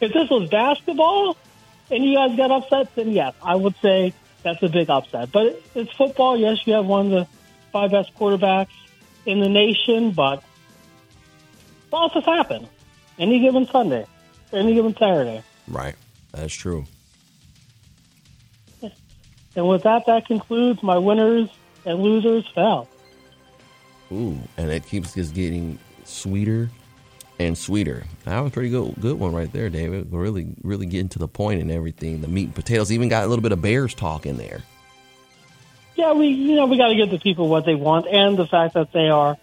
if 0.00 0.12
this 0.12 0.30
was 0.30 0.48
basketball 0.50 1.36
and 1.90 2.04
you 2.04 2.14
guys 2.14 2.36
got 2.36 2.50
upset, 2.50 2.94
then 2.94 3.10
yes, 3.10 3.34
I 3.42 3.54
would 3.54 3.74
say 3.82 4.12
that's 4.42 4.62
a 4.62 4.68
big 4.68 4.90
upset. 4.90 5.32
But 5.32 5.60
it's 5.74 5.92
football. 5.92 6.36
Yes, 6.36 6.66
you 6.66 6.74
have 6.74 6.86
one 6.86 7.06
of 7.06 7.12
the 7.12 7.28
five 7.72 7.90
best 7.90 8.14
quarterbacks 8.14 8.68
in 9.24 9.40
the 9.40 9.48
nation, 9.48 10.12
but 10.12 10.42
losses 11.92 12.24
happen 12.24 12.68
any 13.18 13.40
given 13.40 13.66
Sunday, 13.66 14.06
any 14.52 14.74
given 14.74 14.94
Saturday. 14.96 15.42
Right. 15.66 15.96
That's 16.32 16.54
true. 16.54 16.86
And 19.56 19.66
with 19.66 19.84
that, 19.84 20.04
that 20.06 20.26
concludes 20.26 20.82
my 20.82 20.98
winners 20.98 21.48
and 21.86 22.00
losers 22.00 22.46
fell. 22.54 22.88
Ooh, 24.12 24.38
and 24.56 24.70
it 24.70 24.86
keeps 24.86 25.14
just 25.14 25.34
getting 25.34 25.78
sweeter 26.04 26.70
and 27.38 27.56
sweeter. 27.56 28.04
That 28.24 28.40
was 28.40 28.50
a 28.50 28.52
pretty 28.52 28.70
good, 28.70 28.94
good 29.00 29.18
one 29.18 29.34
right 29.34 29.52
there, 29.52 29.68
David. 29.68 30.08
Really, 30.10 30.48
really 30.62 30.86
getting 30.86 31.08
to 31.10 31.18
the 31.18 31.28
point 31.28 31.60
and 31.60 31.70
everything. 31.70 32.20
The 32.20 32.28
meat 32.28 32.44
and 32.44 32.54
potatoes 32.54 32.92
even 32.92 33.08
got 33.08 33.24
a 33.24 33.26
little 33.26 33.42
bit 33.42 33.52
of 33.52 33.60
Bears 33.60 33.94
talk 33.94 34.26
in 34.26 34.36
there. 34.36 34.62
Yeah, 35.96 36.12
we 36.12 36.28
you 36.28 36.56
know 36.56 36.66
we 36.66 36.76
got 36.76 36.88
to 36.88 36.94
give 36.94 37.10
the 37.10 37.18
people 37.18 37.48
what 37.48 37.64
they 37.64 37.74
want, 37.74 38.06
and 38.06 38.36
the 38.36 38.46
fact 38.46 38.74
that 38.74 38.92
they 38.92 39.08
are 39.08 39.36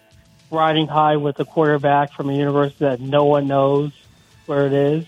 riding 0.51 0.87
high 0.87 1.17
with 1.17 1.39
a 1.39 1.45
quarterback 1.45 2.13
from 2.13 2.29
a 2.29 2.33
university 2.33 2.85
that 2.85 2.99
no 3.01 3.25
one 3.25 3.47
knows 3.47 3.91
where 4.45 4.67
it 4.67 4.73
is. 4.73 5.05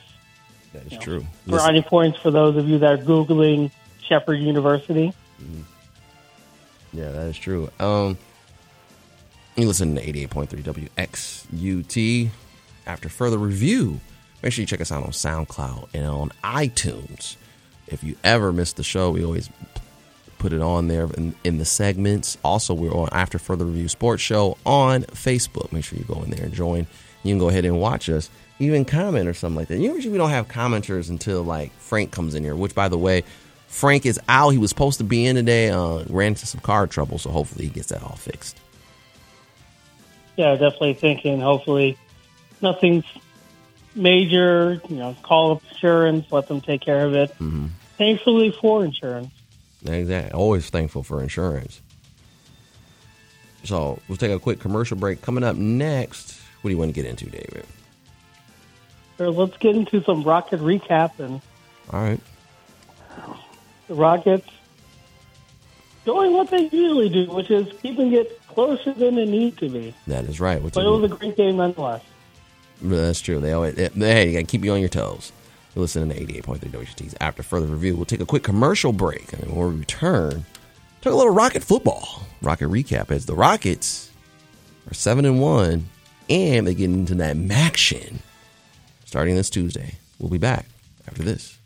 That 0.73 0.91
is 0.91 0.97
true. 0.97 1.25
Brownie 1.47 1.83
points 1.83 2.19
for 2.19 2.31
those 2.31 2.57
of 2.57 2.67
you 2.67 2.79
that 2.79 2.91
are 2.93 2.97
googling 2.97 3.71
Shepherd 4.01 4.35
University. 4.35 5.13
Yeah, 6.91 7.11
that 7.11 7.27
is 7.27 7.37
true. 7.37 7.69
Um, 7.79 8.17
you 9.55 9.67
listen 9.67 9.95
to 9.95 10.01
88.3 10.01 10.89
WXUT. 10.91 12.29
After 12.87 13.09
further 13.09 13.37
review, 13.37 13.99
make 14.43 14.53
sure 14.53 14.61
you 14.61 14.67
check 14.67 14.81
us 14.81 14.91
out 14.91 15.03
on 15.03 15.11
SoundCloud 15.11 15.89
and 15.93 16.05
on 16.05 16.31
iTunes. 16.43 17.35
If 17.87 18.03
you 18.03 18.15
ever 18.23 18.51
miss 18.51 18.73
the 18.73 18.83
show, 18.83 19.11
we 19.11 19.23
always 19.23 19.49
put 20.37 20.53
it 20.53 20.61
on 20.61 20.87
there 20.87 21.07
in, 21.17 21.33
in 21.43 21.57
the 21.57 21.65
segments. 21.65 22.37
Also, 22.43 22.73
we're 22.73 22.93
on 22.93 23.09
After 23.11 23.39
Further 23.39 23.65
Review 23.65 23.87
Sports 23.87 24.21
Show 24.21 24.57
on 24.65 25.03
Facebook. 25.03 25.71
Make 25.71 25.85
sure 25.85 25.97
you 25.97 26.05
go 26.05 26.21
in 26.21 26.29
there 26.29 26.45
and 26.45 26.53
join. 26.53 26.85
You 27.23 27.31
can 27.31 27.39
go 27.39 27.49
ahead 27.49 27.65
and 27.65 27.79
watch 27.79 28.09
us, 28.09 28.29
even 28.59 28.85
comment 28.85 29.27
or 29.27 29.33
something 29.33 29.55
like 29.55 29.69
that. 29.69 29.79
Usually, 29.79 30.11
we 30.11 30.17
don't 30.17 30.29
have 30.29 30.47
commenters 30.47 31.09
until 31.09 31.43
like 31.43 31.71
Frank 31.79 32.11
comes 32.11 32.35
in 32.35 32.43
here. 32.43 32.55
Which, 32.55 32.75
by 32.75 32.89
the 32.89 32.97
way, 32.97 33.23
Frank 33.67 34.05
is 34.05 34.19
out. 34.29 34.51
He 34.51 34.57
was 34.57 34.69
supposed 34.69 34.99
to 34.99 35.03
be 35.03 35.25
in 35.25 35.35
today. 35.35 35.69
Uh, 35.69 36.03
ran 36.09 36.29
into 36.29 36.45
some 36.45 36.61
car 36.61 36.85
trouble, 36.85 37.17
so 37.17 37.31
hopefully 37.31 37.65
he 37.65 37.71
gets 37.71 37.87
that 37.87 38.03
all 38.03 38.15
fixed. 38.15 38.59
Yeah, 40.37 40.51
definitely 40.55 40.95
thinking. 40.95 41.39
Hopefully, 41.39 41.97
nothing's 42.61 43.05
major. 43.95 44.81
You 44.89 44.95
know, 44.95 45.15
call 45.23 45.53
up 45.53 45.63
insurance, 45.71 46.31
let 46.31 46.47
them 46.47 46.61
take 46.61 46.81
care 46.81 47.05
of 47.05 47.13
it. 47.13 47.31
Mm-hmm. 47.31 47.67
Thankfully, 47.97 48.51
for 48.51 48.83
insurance. 48.83 49.31
Exactly. 49.85 50.31
Always 50.31 50.69
thankful 50.69 51.03
for 51.03 51.21
insurance. 51.21 51.81
So 53.63 53.99
we'll 54.07 54.17
take 54.17 54.31
a 54.31 54.39
quick 54.39 54.59
commercial 54.59 54.97
break. 54.97 55.21
Coming 55.21 55.43
up 55.43 55.55
next, 55.55 56.39
what 56.61 56.69
do 56.69 56.73
you 56.73 56.77
want 56.77 56.89
to 56.89 57.01
get 57.01 57.09
into, 57.09 57.25
David? 57.25 57.65
So 59.17 59.29
let's 59.29 59.55
get 59.57 59.75
into 59.75 60.03
some 60.03 60.23
Rocket 60.23 60.59
recap 60.59 61.19
and 61.19 61.41
All 61.91 62.01
right. 62.01 62.19
the 63.87 63.95
Rockets 63.95 64.49
doing 66.05 66.33
what 66.33 66.49
they 66.49 66.69
usually 66.69 67.09
do, 67.09 67.25
which 67.31 67.51
is 67.51 67.67
keeping 67.81 68.13
it 68.13 68.41
closer 68.47 68.93
than 68.93 69.17
it 69.17 69.27
need 69.27 69.57
to 69.57 69.69
be. 69.69 69.93
That 70.07 70.25
is 70.25 70.39
right. 70.39 70.61
But 70.61 70.77
it 70.77 70.89
was 70.89 71.11
a 71.11 71.15
great 71.15 71.35
game 71.35 71.57
nonetheless. 71.57 72.01
That's 72.81 73.21
true. 73.21 73.39
They 73.39 73.53
always, 73.53 73.75
they, 73.75 73.89
hey, 73.89 74.27
you 74.27 74.33
got 74.33 74.39
to 74.39 74.45
keep 74.45 74.63
you 74.63 74.73
on 74.73 74.79
your 74.79 74.89
toes. 74.89 75.31
You're 75.73 75.81
listening 75.81 76.09
to 76.09 76.41
88.3 76.41 76.59
WTs. 76.59 77.15
After 77.19 77.43
further 77.43 77.67
review, 77.67 77.95
we'll 77.95 78.05
take 78.05 78.21
a 78.21 78.25
quick 78.25 78.43
commercial 78.43 78.93
break. 78.93 79.33
And 79.33 79.41
then 79.41 79.55
when 79.55 79.73
we 79.73 79.79
return, 79.79 80.45
talk 81.01 81.13
a 81.13 81.15
little 81.15 81.33
Rocket 81.33 81.63
football. 81.63 82.23
Rocket 82.41 82.69
recap 82.69 83.11
as 83.11 83.25
the 83.25 83.35
Rockets 83.35 84.11
are 84.89 84.93
7 84.93 85.25
and 85.25 85.41
1 85.41 85.85
and 86.29 86.67
they 86.67 86.73
get 86.73 86.89
into 86.89 87.15
that 87.15 87.37
action 87.51 88.19
starting 89.05 89.35
this 89.35 89.49
Tuesday. 89.49 89.95
We'll 90.19 90.29
be 90.29 90.37
back 90.37 90.65
after 91.07 91.23
this. 91.23 91.57